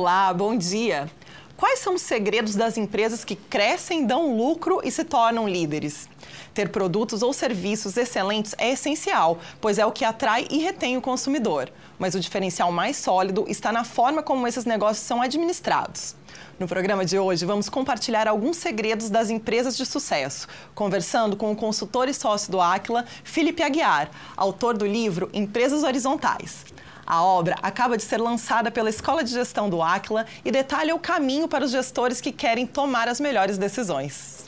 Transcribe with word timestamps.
Olá, 0.00 0.32
bom 0.32 0.56
dia. 0.56 1.10
Quais 1.56 1.80
são 1.80 1.96
os 1.96 2.02
segredos 2.02 2.54
das 2.54 2.78
empresas 2.78 3.24
que 3.24 3.34
crescem, 3.34 4.06
dão 4.06 4.36
lucro 4.36 4.80
e 4.84 4.92
se 4.92 5.02
tornam 5.02 5.48
líderes? 5.48 6.08
Ter 6.54 6.68
produtos 6.68 7.20
ou 7.20 7.32
serviços 7.32 7.96
excelentes 7.96 8.54
é 8.58 8.70
essencial, 8.70 9.40
pois 9.60 9.76
é 9.76 9.84
o 9.84 9.90
que 9.90 10.04
atrai 10.04 10.46
e 10.52 10.58
retém 10.58 10.96
o 10.96 11.02
consumidor. 11.02 11.68
Mas 11.98 12.14
o 12.14 12.20
diferencial 12.20 12.70
mais 12.70 12.96
sólido 12.96 13.44
está 13.48 13.72
na 13.72 13.82
forma 13.82 14.22
como 14.22 14.46
esses 14.46 14.64
negócios 14.64 15.04
são 15.04 15.20
administrados. 15.20 16.14
No 16.60 16.68
programa 16.68 17.04
de 17.04 17.18
hoje, 17.18 17.44
vamos 17.44 17.68
compartilhar 17.68 18.28
alguns 18.28 18.56
segredos 18.56 19.10
das 19.10 19.30
empresas 19.30 19.76
de 19.76 19.84
sucesso, 19.84 20.46
conversando 20.76 21.36
com 21.36 21.50
o 21.50 21.56
consultor 21.56 22.08
e 22.08 22.14
sócio 22.14 22.52
do 22.52 22.60
Aquila, 22.60 23.04
Felipe 23.24 23.64
Aguiar, 23.64 24.12
autor 24.36 24.78
do 24.78 24.86
livro 24.86 25.28
Empresas 25.32 25.82
Horizontais. 25.82 26.64
A 27.10 27.22
obra 27.22 27.56
acaba 27.62 27.96
de 27.96 28.02
ser 28.02 28.18
lançada 28.18 28.70
pela 28.70 28.90
Escola 28.90 29.24
de 29.24 29.30
Gestão 29.30 29.70
do 29.70 29.80
Aquila 29.82 30.26
e 30.44 30.50
detalha 30.50 30.94
o 30.94 30.98
caminho 30.98 31.48
para 31.48 31.64
os 31.64 31.70
gestores 31.70 32.20
que 32.20 32.30
querem 32.30 32.66
tomar 32.66 33.08
as 33.08 33.18
melhores 33.18 33.56
decisões. 33.56 34.47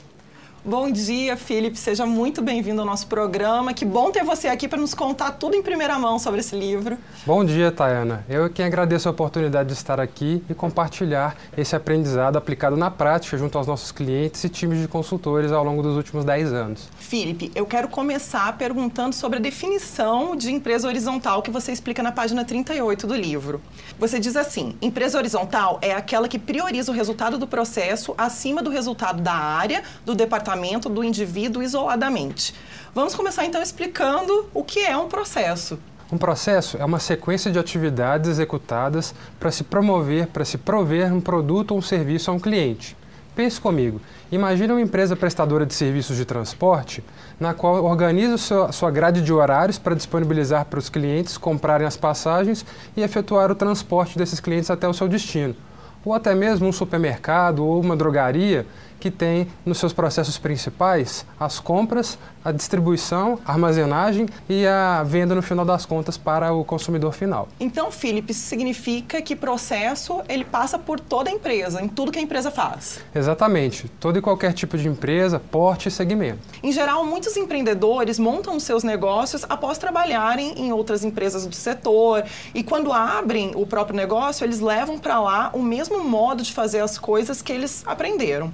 Bom 0.63 0.91
dia, 0.91 1.35
Felipe. 1.35 1.75
Seja 1.75 2.05
muito 2.05 2.39
bem-vindo 2.39 2.81
ao 2.81 2.85
nosso 2.85 3.07
programa. 3.07 3.73
Que 3.73 3.83
bom 3.83 4.11
ter 4.11 4.23
você 4.23 4.47
aqui 4.47 4.67
para 4.67 4.79
nos 4.79 4.93
contar 4.93 5.31
tudo 5.31 5.55
em 5.55 5.63
primeira 5.63 5.97
mão 5.97 6.19
sobre 6.19 6.41
esse 6.41 6.55
livro. 6.55 6.99
Bom 7.25 7.43
dia, 7.43 7.71
Tayana. 7.71 8.23
Eu 8.29 8.47
quem 8.47 8.63
agradeço 8.63 9.07
a 9.07 9.11
oportunidade 9.11 9.69
de 9.69 9.73
estar 9.73 9.99
aqui 9.99 10.43
e 10.47 10.53
compartilhar 10.53 11.35
esse 11.57 11.75
aprendizado 11.75 12.37
aplicado 12.37 12.77
na 12.77 12.91
prática 12.91 13.39
junto 13.39 13.57
aos 13.57 13.65
nossos 13.65 13.91
clientes 13.91 14.43
e 14.43 14.49
times 14.49 14.79
de 14.79 14.87
consultores 14.87 15.51
ao 15.51 15.63
longo 15.63 15.81
dos 15.81 15.97
últimos 15.97 16.23
10 16.23 16.53
anos. 16.53 16.89
Felipe, 16.99 17.51
eu 17.55 17.65
quero 17.65 17.87
começar 17.87 18.55
perguntando 18.55 19.15
sobre 19.15 19.39
a 19.39 19.41
definição 19.41 20.35
de 20.35 20.51
empresa 20.51 20.87
horizontal 20.87 21.41
que 21.41 21.49
você 21.49 21.71
explica 21.71 22.03
na 22.03 22.11
página 22.11 22.45
38 22.45 23.07
do 23.07 23.15
livro. 23.15 23.59
Você 23.97 24.19
diz 24.19 24.35
assim: 24.35 24.75
empresa 24.79 25.17
horizontal 25.17 25.79
é 25.81 25.91
aquela 25.91 26.27
que 26.27 26.37
prioriza 26.37 26.91
o 26.91 26.95
resultado 26.95 27.39
do 27.39 27.47
processo 27.47 28.13
acima 28.15 28.61
do 28.61 28.69
resultado 28.69 29.23
da 29.23 29.33
área, 29.33 29.81
do 30.05 30.13
departamento 30.13 30.50
do 30.89 31.03
indivíduo 31.03 31.63
isoladamente. 31.63 32.53
Vamos 32.93 33.15
começar 33.15 33.45
então 33.45 33.61
explicando 33.61 34.49
o 34.53 34.63
que 34.63 34.79
é 34.79 34.95
um 34.97 35.07
processo. 35.07 35.79
Um 36.11 36.17
processo 36.17 36.75
é 36.77 36.83
uma 36.83 36.99
sequência 36.99 37.49
de 37.49 37.57
atividades 37.57 38.29
executadas 38.29 39.15
para 39.39 39.49
se 39.49 39.63
promover, 39.63 40.27
para 40.27 40.43
se 40.43 40.57
prover 40.57 41.13
um 41.13 41.21
produto 41.21 41.71
ou 41.71 41.77
um 41.77 41.81
serviço 41.81 42.29
a 42.29 42.33
um 42.33 42.39
cliente. 42.39 42.97
Pense 43.33 43.61
comigo, 43.61 44.01
imagine 44.29 44.73
uma 44.73 44.81
empresa 44.81 45.15
prestadora 45.15 45.65
de 45.65 45.73
serviços 45.73 46.17
de 46.17 46.25
transporte 46.25 47.01
na 47.39 47.53
qual 47.53 47.81
organiza 47.85 48.37
sua 48.73 48.91
grade 48.91 49.21
de 49.21 49.31
horários 49.31 49.77
para 49.77 49.95
disponibilizar 49.95 50.65
para 50.65 50.79
os 50.79 50.89
clientes 50.89 51.37
comprarem 51.37 51.87
as 51.87 51.95
passagens 51.95 52.65
e 52.95 53.01
efetuar 53.01 53.49
o 53.49 53.55
transporte 53.55 54.17
desses 54.17 54.41
clientes 54.41 54.69
até 54.69 54.85
o 54.85 54.93
seu 54.93 55.07
destino. 55.07 55.55
Ou 56.03 56.13
até 56.13 56.35
mesmo 56.35 56.67
um 56.67 56.73
supermercado 56.73 57.65
ou 57.65 57.79
uma 57.79 57.95
drogaria 57.95 58.67
que 59.01 59.11
tem 59.11 59.47
nos 59.65 59.79
seus 59.79 59.91
processos 59.91 60.37
principais 60.37 61.25
as 61.39 61.59
compras, 61.59 62.17
a 62.45 62.51
distribuição, 62.51 63.39
a 63.45 63.51
armazenagem 63.51 64.27
e 64.47 64.65
a 64.65 65.03
venda 65.03 65.35
no 65.35 65.41
final 65.41 65.65
das 65.65 65.85
contas 65.85 66.17
para 66.17 66.53
o 66.53 66.63
consumidor 66.63 67.11
final. 67.11 67.49
Então, 67.59 67.91
Felipe, 67.91 68.31
isso 68.31 68.47
significa 68.47 69.21
que 69.21 69.35
processo 69.35 70.21
ele 70.29 70.45
passa 70.45 70.77
por 70.77 70.99
toda 70.99 71.29
a 71.29 71.33
empresa, 71.33 71.81
em 71.81 71.87
tudo 71.87 72.11
que 72.11 72.19
a 72.19 72.21
empresa 72.21 72.51
faz. 72.51 72.99
Exatamente, 73.13 73.89
todo 73.99 74.17
e 74.17 74.21
qualquer 74.21 74.53
tipo 74.53 74.77
de 74.77 74.87
empresa, 74.87 75.39
porte 75.39 75.87
e 75.87 75.91
segmento. 75.91 76.39
Em 76.61 76.71
geral, 76.71 77.03
muitos 77.05 77.35
empreendedores 77.35 78.19
montam 78.19 78.59
seus 78.59 78.83
negócios 78.83 79.43
após 79.49 79.77
trabalharem 79.77 80.53
em 80.59 80.71
outras 80.71 81.03
empresas 81.03 81.45
do 81.45 81.55
setor 81.55 82.23
e 82.53 82.63
quando 82.63 82.93
abrem 82.93 83.51
o 83.55 83.65
próprio 83.65 83.95
negócio, 83.95 84.45
eles 84.45 84.59
levam 84.59 84.99
para 84.99 85.19
lá 85.19 85.49
o 85.53 85.61
mesmo 85.61 86.03
modo 86.03 86.43
de 86.43 86.53
fazer 86.53 86.81
as 86.81 86.97
coisas 86.97 87.41
que 87.41 87.51
eles 87.51 87.83
aprenderam. 87.85 88.51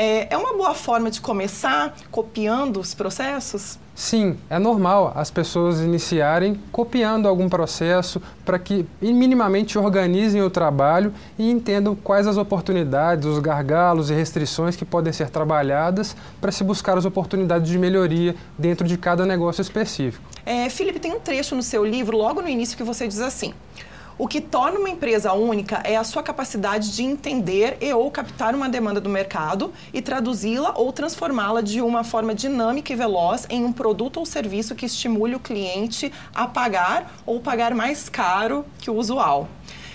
É, 0.00 0.32
é 0.32 0.36
uma 0.38 0.52
boa 0.52 0.74
forma 0.74 1.10
de 1.10 1.20
começar 1.20 1.92
copiando 2.08 2.78
os 2.78 2.94
processos? 2.94 3.80
Sim, 3.96 4.38
é 4.48 4.56
normal 4.56 5.12
as 5.16 5.28
pessoas 5.28 5.80
iniciarem 5.80 6.54
copiando 6.70 7.26
algum 7.26 7.48
processo 7.48 8.22
para 8.44 8.60
que 8.60 8.86
minimamente 9.02 9.76
organizem 9.76 10.40
o 10.40 10.48
trabalho 10.48 11.12
e 11.36 11.50
entendam 11.50 11.96
quais 11.96 12.28
as 12.28 12.36
oportunidades, 12.36 13.26
os 13.26 13.40
gargalos 13.40 14.08
e 14.08 14.14
restrições 14.14 14.76
que 14.76 14.84
podem 14.84 15.12
ser 15.12 15.30
trabalhadas 15.30 16.14
para 16.40 16.52
se 16.52 16.62
buscar 16.62 16.96
as 16.96 17.04
oportunidades 17.04 17.68
de 17.68 17.76
melhoria 17.76 18.36
dentro 18.56 18.86
de 18.86 18.96
cada 18.96 19.26
negócio 19.26 19.62
específico. 19.62 20.22
É, 20.46 20.70
Felipe, 20.70 21.00
tem 21.00 21.12
um 21.12 21.18
trecho 21.18 21.56
no 21.56 21.62
seu 21.62 21.84
livro, 21.84 22.16
logo 22.16 22.40
no 22.40 22.48
início, 22.48 22.76
que 22.76 22.84
você 22.84 23.08
diz 23.08 23.20
assim. 23.20 23.52
O 24.20 24.26
que 24.26 24.40
torna 24.40 24.80
uma 24.80 24.90
empresa 24.90 25.32
única 25.32 25.80
é 25.84 25.96
a 25.96 26.02
sua 26.02 26.24
capacidade 26.24 26.90
de 26.90 27.04
entender 27.04 27.78
e 27.80 27.92
ou 27.92 28.10
captar 28.10 28.52
uma 28.52 28.68
demanda 28.68 29.00
do 29.00 29.08
mercado 29.08 29.72
e 29.94 30.02
traduzi-la 30.02 30.72
ou 30.76 30.92
transformá-la 30.92 31.60
de 31.60 31.80
uma 31.80 32.02
forma 32.02 32.34
dinâmica 32.34 32.92
e 32.92 32.96
veloz 32.96 33.46
em 33.48 33.64
um 33.64 33.72
produto 33.72 34.16
ou 34.16 34.26
serviço 34.26 34.74
que 34.74 34.86
estimule 34.86 35.36
o 35.36 35.38
cliente 35.38 36.12
a 36.34 36.48
pagar 36.48 37.12
ou 37.24 37.38
pagar 37.38 37.72
mais 37.76 38.08
caro 38.08 38.64
que 38.80 38.90
o 38.90 38.96
usual. 38.96 39.48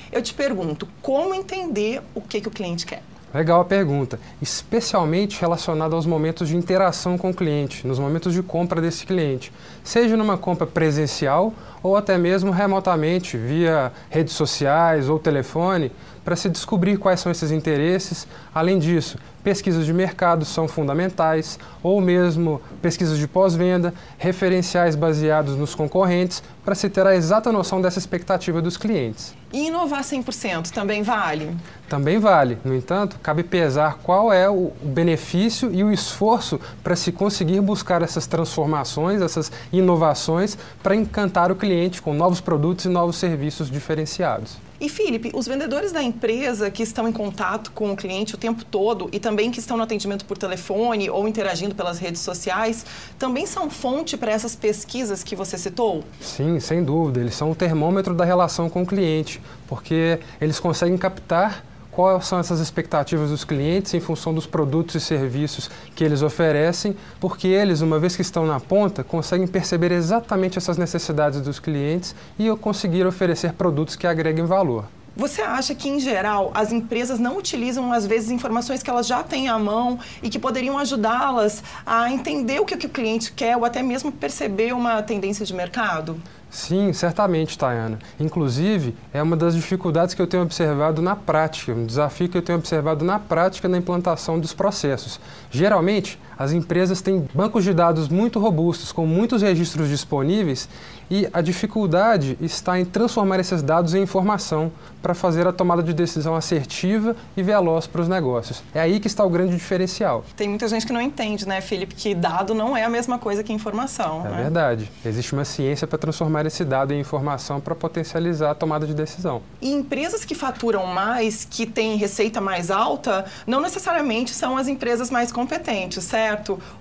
Eu 0.10 0.22
te 0.22 0.34
pergunto, 0.34 0.88
como 1.02 1.36
entender 1.36 2.02
o 2.16 2.22
que, 2.22 2.40
que 2.40 2.48
o 2.48 2.52
cliente 2.52 2.86
quer? 2.86 3.04
Legal 3.34 3.62
a 3.62 3.66
pergunta, 3.66 4.20
especialmente 4.40 5.42
relacionada 5.42 5.96
aos 5.96 6.06
momentos 6.06 6.48
de 6.48 6.56
interação 6.56 7.18
com 7.18 7.32
o 7.32 7.34
cliente, 7.34 7.88
nos 7.88 7.98
momentos 7.98 8.32
de 8.32 8.44
compra 8.44 8.80
desse 8.80 9.08
cliente, 9.08 9.52
seja 9.84 10.16
numa 10.16 10.38
compra 10.38 10.68
presencial 10.68 11.52
ou 11.82 11.98
até 11.98 12.16
mesmo 12.16 12.52
remotamente, 12.52 13.36
via 13.36 13.92
redes 14.08 14.34
sociais 14.34 15.10
ou 15.10 15.18
telefone, 15.18 15.92
para 16.24 16.36
se 16.36 16.48
descobrir 16.48 16.98
quais 16.98 17.20
são 17.20 17.32
esses 17.32 17.50
interesses. 17.50 18.28
Além 18.54 18.78
disso, 18.78 19.18
pesquisas 19.44 19.86
de 19.86 19.94
mercado 19.94 20.46
são 20.46 20.68
fundamentais, 20.68 21.60
ou 21.82 22.00
mesmo 22.00 22.62
pesquisas 22.82 23.18
de 23.18 23.28
pós-venda, 23.28 23.94
referenciais 24.18 24.96
baseados 24.96 25.56
nos 25.56 25.76
concorrentes, 25.76 26.42
para 26.64 26.76
se 26.76 26.90
ter 26.90 27.06
a 27.06 27.16
exata 27.16 27.52
noção 27.52 27.82
dessa 27.82 28.00
expectativa 28.00 28.62
dos 28.62 28.78
clientes. 28.78 29.36
E 29.52 29.68
inovar 29.68 30.02
100% 30.02 30.72
também 30.72 31.04
vale? 31.04 31.56
Também 31.88 32.18
vale. 32.18 32.58
No 32.64 32.74
entanto, 32.74 33.20
cabe 33.22 33.44
pesar 33.44 34.00
qual 34.02 34.34
é 34.34 34.50
o 34.50 34.72
benefício 34.82 35.72
e 35.72 35.84
o 35.84 35.92
esforço 35.92 36.60
para 36.84 36.96
se 36.96 37.12
conseguir 37.12 37.62
buscar 37.62 38.02
essas 38.02 38.26
transformações, 38.26 39.22
essas 39.22 39.52
inovações, 39.72 40.58
para 40.82 40.96
encantar 40.96 41.52
o 41.52 41.56
cliente 41.56 42.02
com 42.02 42.14
novos 42.14 42.42
produtos 42.42 42.86
e 42.86 42.90
novos 42.90 43.18
serviços 43.18 43.70
diferenciados. 43.70 44.58
E 44.84 44.90
Felipe, 44.90 45.32
os 45.34 45.48
vendedores 45.48 45.94
da 45.94 46.04
empresa 46.04 46.70
que 46.70 46.84
estão 46.84 47.08
em 47.08 47.12
contato 47.14 47.72
com 47.72 47.94
o 47.94 47.96
cliente 47.96 48.36
o 48.36 48.38
tempo 48.38 48.66
todo 48.66 49.08
e 49.14 49.18
também 49.18 49.50
que 49.50 49.58
estão 49.58 49.78
no 49.78 49.84
atendimento 49.84 50.26
por 50.26 50.38
telefone 50.38 51.10
ou 51.10 51.26
interagindo 51.26 51.74
pelas 51.74 52.00
redes 52.00 52.20
sociais, 52.20 52.86
também 53.18 53.46
são 53.46 53.70
fonte 53.70 54.18
para 54.18 54.34
essas 54.34 54.58
pesquisas 54.58 55.24
que 55.24 55.38
você 55.38 55.58
citou? 55.58 56.04
Sim, 56.20 56.60
sem 56.60 56.84
dúvida. 56.84 57.22
Eles 57.22 57.34
são 57.34 57.50
o 57.50 57.56
termômetro 57.56 58.14
da 58.14 58.26
relação 58.26 58.70
com 58.70 58.82
o 58.82 58.86
cliente, 58.86 59.40
porque 59.70 60.20
eles 60.42 60.60
conseguem 60.60 60.98
captar 60.98 61.64
quais 61.96 62.26
são 62.26 62.40
essas 62.40 62.60
expectativas 62.60 63.30
dos 63.30 63.44
clientes 63.44 63.94
em 63.94 64.00
função 64.00 64.34
dos 64.34 64.46
produtos 64.46 64.96
e 64.96 65.00
serviços 65.00 65.70
que 65.96 66.04
eles 66.04 66.22
oferecem, 66.22 66.96
porque 67.20 67.48
eles, 67.48 67.82
uma 67.82 68.00
vez 68.00 68.16
que 68.16 68.22
estão 68.22 68.46
na 68.46 68.60
ponta, 68.60 69.04
conseguem 69.04 69.48
perceber 69.48 69.92
exatamente 69.92 70.58
essas 70.58 70.78
necessidades 70.78 71.42
dos 71.42 71.60
clientes 71.60 72.16
e 72.38 72.50
conseguir 72.58 73.06
oferecer 73.06 73.54
produtos 73.54 73.96
que 73.96 74.08
agreguem 74.08 74.46
valor. 74.46 74.86
Você 75.16 75.44
acha 75.44 75.76
que, 75.76 75.88
em 75.88 76.00
geral, 76.00 76.52
as 76.56 76.72
empresas 76.72 77.20
não 77.20 77.38
utilizam, 77.38 77.94
às 77.94 78.08
vezes, 78.08 78.32
informações 78.32 78.82
que 78.82 78.90
elas 78.90 79.06
já 79.06 79.22
têm 79.22 79.48
à 79.48 79.60
mão 79.60 80.00
e 80.24 80.30
que 80.30 80.40
poderiam 80.40 80.76
ajudá-las 80.80 81.64
a 81.86 82.12
entender 82.12 82.60
o 82.60 82.66
que, 82.66 82.74
o 82.74 82.90
cliente 82.90 83.32
quer 83.32 83.56
ou 83.56 83.64
até 83.64 83.84
mesmo 83.84 84.12
perceber 84.12 84.74
uma 84.74 85.04
tendência 85.04 85.46
de 85.46 85.54
mercado? 85.54 86.20
Sim, 86.54 86.94
certamente, 86.94 87.58
Tayana. 87.58 87.98
Inclusive, 88.20 88.96
é 89.12 89.24
uma 89.24 89.36
das 89.36 89.56
dificuldades 89.56 90.14
que 90.14 90.22
eu 90.22 90.28
tenho 90.28 90.44
observado 90.44 91.02
na 91.02 91.16
prática, 91.16 91.74
um 91.74 91.84
desafio 91.84 92.30
que 92.30 92.38
eu 92.38 92.44
tenho 92.44 92.60
observado 92.60 93.04
na 93.04 93.18
prática 93.18 93.68
na 93.68 93.76
implantação 93.76 94.40
dos 94.40 94.54
processos. 94.54 95.20
Geralmente, 95.50 96.20
as 96.38 96.52
empresas 96.52 97.02
têm 97.02 97.28
bancos 97.34 97.64
de 97.64 97.74
dados 97.74 98.10
muito 98.10 98.40
robustos, 98.40 98.92
com 98.92 99.06
muitos 99.06 99.42
registros 99.42 99.90
disponíveis, 99.90 100.68
e 101.10 101.28
a 101.32 101.42
dificuldade 101.42 102.38
está 102.42 102.80
em 102.80 102.86
transformar 102.86 103.40
esses 103.40 103.62
dados 103.62 103.94
em 103.94 104.02
informação 104.02 104.72
para 105.02 105.14
fazer 105.14 105.46
a 105.46 105.52
tomada 105.52 105.84
de 105.84 105.94
decisão 105.94 106.36
assertiva 106.36 107.16
e 107.36 107.44
veloz 107.44 107.86
para 107.86 108.02
os 108.02 108.08
negócios. 108.08 108.64
É 108.74 108.80
aí 108.80 109.00
que 109.00 109.08
está 109.08 109.24
o 109.24 109.30
grande 109.30 109.54
diferencial. 109.54 110.24
Tem 110.36 110.48
muita 110.48 110.68
gente 110.68 110.88
que 110.88 110.94
não 110.94 111.02
entende, 111.02 111.48
né, 111.48 111.62
Felipe, 111.62 111.94
que 111.94 112.16
dado 112.16 112.54
não 112.54 112.76
é 112.76 112.84
a 112.84 112.90
mesma 112.90 113.20
coisa 113.20 113.44
que 113.44 113.52
informação. 113.54 114.26
É 114.26 114.30
né? 114.30 114.38
verdade. 114.44 114.90
Existe 115.06 115.34
uma 115.34 115.46
ciência 115.46 115.86
para 115.86 116.00
transformar 116.00 116.34
transformar 116.34 116.46
esse 116.46 116.66
dado 116.66 116.94
em 116.94 117.00
informação 117.00 117.60
para 117.60 117.76
potencializar 117.76 118.52
a 118.52 118.56
tomada 118.56 118.88
de 118.88 118.94
decisão. 118.94 119.42
E 119.62 119.72
empresas 119.72 120.26
que 120.26 120.34
faturam 120.34 120.88
mais, 120.88 121.46
que 121.50 121.66
têm 121.66 121.98
receita 121.98 122.42
mais 122.42 122.72
alta, 122.72 123.26
não 123.46 123.60
necessariamente 123.60 124.32
são 124.32 124.58
as 124.58 124.68
empresas 124.68 125.10
mais 125.10 125.32
competentes, 125.32 126.04
certo? 126.04 126.23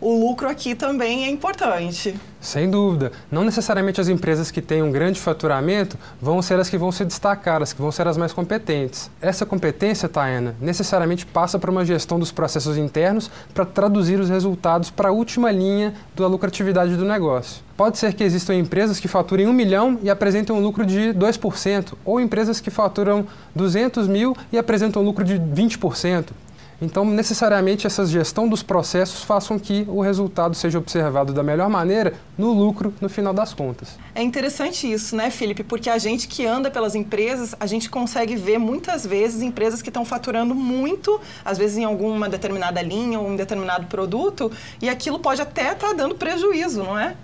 O 0.00 0.18
lucro 0.18 0.48
aqui 0.48 0.74
também 0.74 1.24
é 1.24 1.30
importante. 1.30 2.14
Sem 2.40 2.68
dúvida. 2.68 3.12
Não 3.30 3.44
necessariamente 3.44 4.00
as 4.00 4.08
empresas 4.08 4.50
que 4.50 4.60
têm 4.60 4.82
um 4.82 4.90
grande 4.90 5.20
faturamento 5.20 5.96
vão 6.20 6.42
ser 6.42 6.58
as 6.58 6.68
que 6.68 6.76
vão 6.76 6.90
se 6.90 7.04
destacar, 7.04 7.62
as 7.62 7.72
que 7.72 7.80
vão 7.80 7.92
ser 7.92 8.08
as 8.08 8.16
mais 8.16 8.32
competentes. 8.32 9.08
Essa 9.20 9.46
competência, 9.46 10.08
Taena, 10.08 10.56
necessariamente 10.60 11.24
passa 11.24 11.56
por 11.56 11.70
uma 11.70 11.84
gestão 11.84 12.18
dos 12.18 12.32
processos 12.32 12.76
internos 12.76 13.30
para 13.54 13.64
traduzir 13.64 14.18
os 14.18 14.28
resultados 14.28 14.90
para 14.90 15.10
a 15.10 15.12
última 15.12 15.52
linha 15.52 15.94
da 16.16 16.26
lucratividade 16.26 16.96
do 16.96 17.04
negócio. 17.04 17.62
Pode 17.76 17.96
ser 17.96 18.12
que 18.12 18.24
existam 18.24 18.54
empresas 18.54 18.98
que 18.98 19.06
faturem 19.06 19.46
1 19.46 19.52
milhão 19.52 19.98
e 20.02 20.10
apresentem 20.10 20.54
um 20.54 20.60
lucro 20.60 20.84
de 20.84 21.14
2%, 21.14 21.94
ou 22.04 22.20
empresas 22.20 22.60
que 22.60 22.70
faturam 22.70 23.24
200 23.54 24.08
mil 24.08 24.36
e 24.52 24.58
apresentam 24.58 25.00
um 25.00 25.04
lucro 25.04 25.24
de 25.24 25.34
20%. 25.34 26.26
Então, 26.82 27.04
necessariamente, 27.04 27.86
essa 27.86 28.04
gestão 28.04 28.48
dos 28.48 28.60
processos 28.60 29.22
façam 29.22 29.56
que 29.56 29.86
o 29.88 30.00
resultado 30.00 30.52
seja 30.56 30.78
observado 30.78 31.32
da 31.32 31.40
melhor 31.40 31.68
maneira 31.70 32.14
no 32.36 32.52
lucro 32.52 32.92
no 33.00 33.08
final 33.08 33.32
das 33.32 33.54
contas. 33.54 33.96
É 34.16 34.20
interessante 34.20 34.92
isso, 34.92 35.14
né, 35.14 35.30
Felipe? 35.30 35.62
Porque 35.62 35.88
a 35.88 35.96
gente 35.96 36.26
que 36.26 36.44
anda 36.44 36.72
pelas 36.72 36.96
empresas, 36.96 37.54
a 37.60 37.66
gente 37.66 37.88
consegue 37.88 38.34
ver 38.34 38.58
muitas 38.58 39.06
vezes 39.06 39.42
empresas 39.42 39.80
que 39.80 39.90
estão 39.90 40.04
faturando 40.04 40.56
muito, 40.56 41.20
às 41.44 41.56
vezes 41.56 41.76
em 41.76 41.84
alguma 41.84 42.28
determinada 42.28 42.82
linha 42.82 43.20
ou 43.20 43.28
um 43.28 43.36
determinado 43.36 43.86
produto, 43.86 44.50
e 44.80 44.88
aquilo 44.88 45.20
pode 45.20 45.40
até 45.40 45.74
estar 45.74 45.90
tá 45.90 45.92
dando 45.92 46.16
prejuízo, 46.16 46.82
não 46.82 46.98
é? 46.98 47.14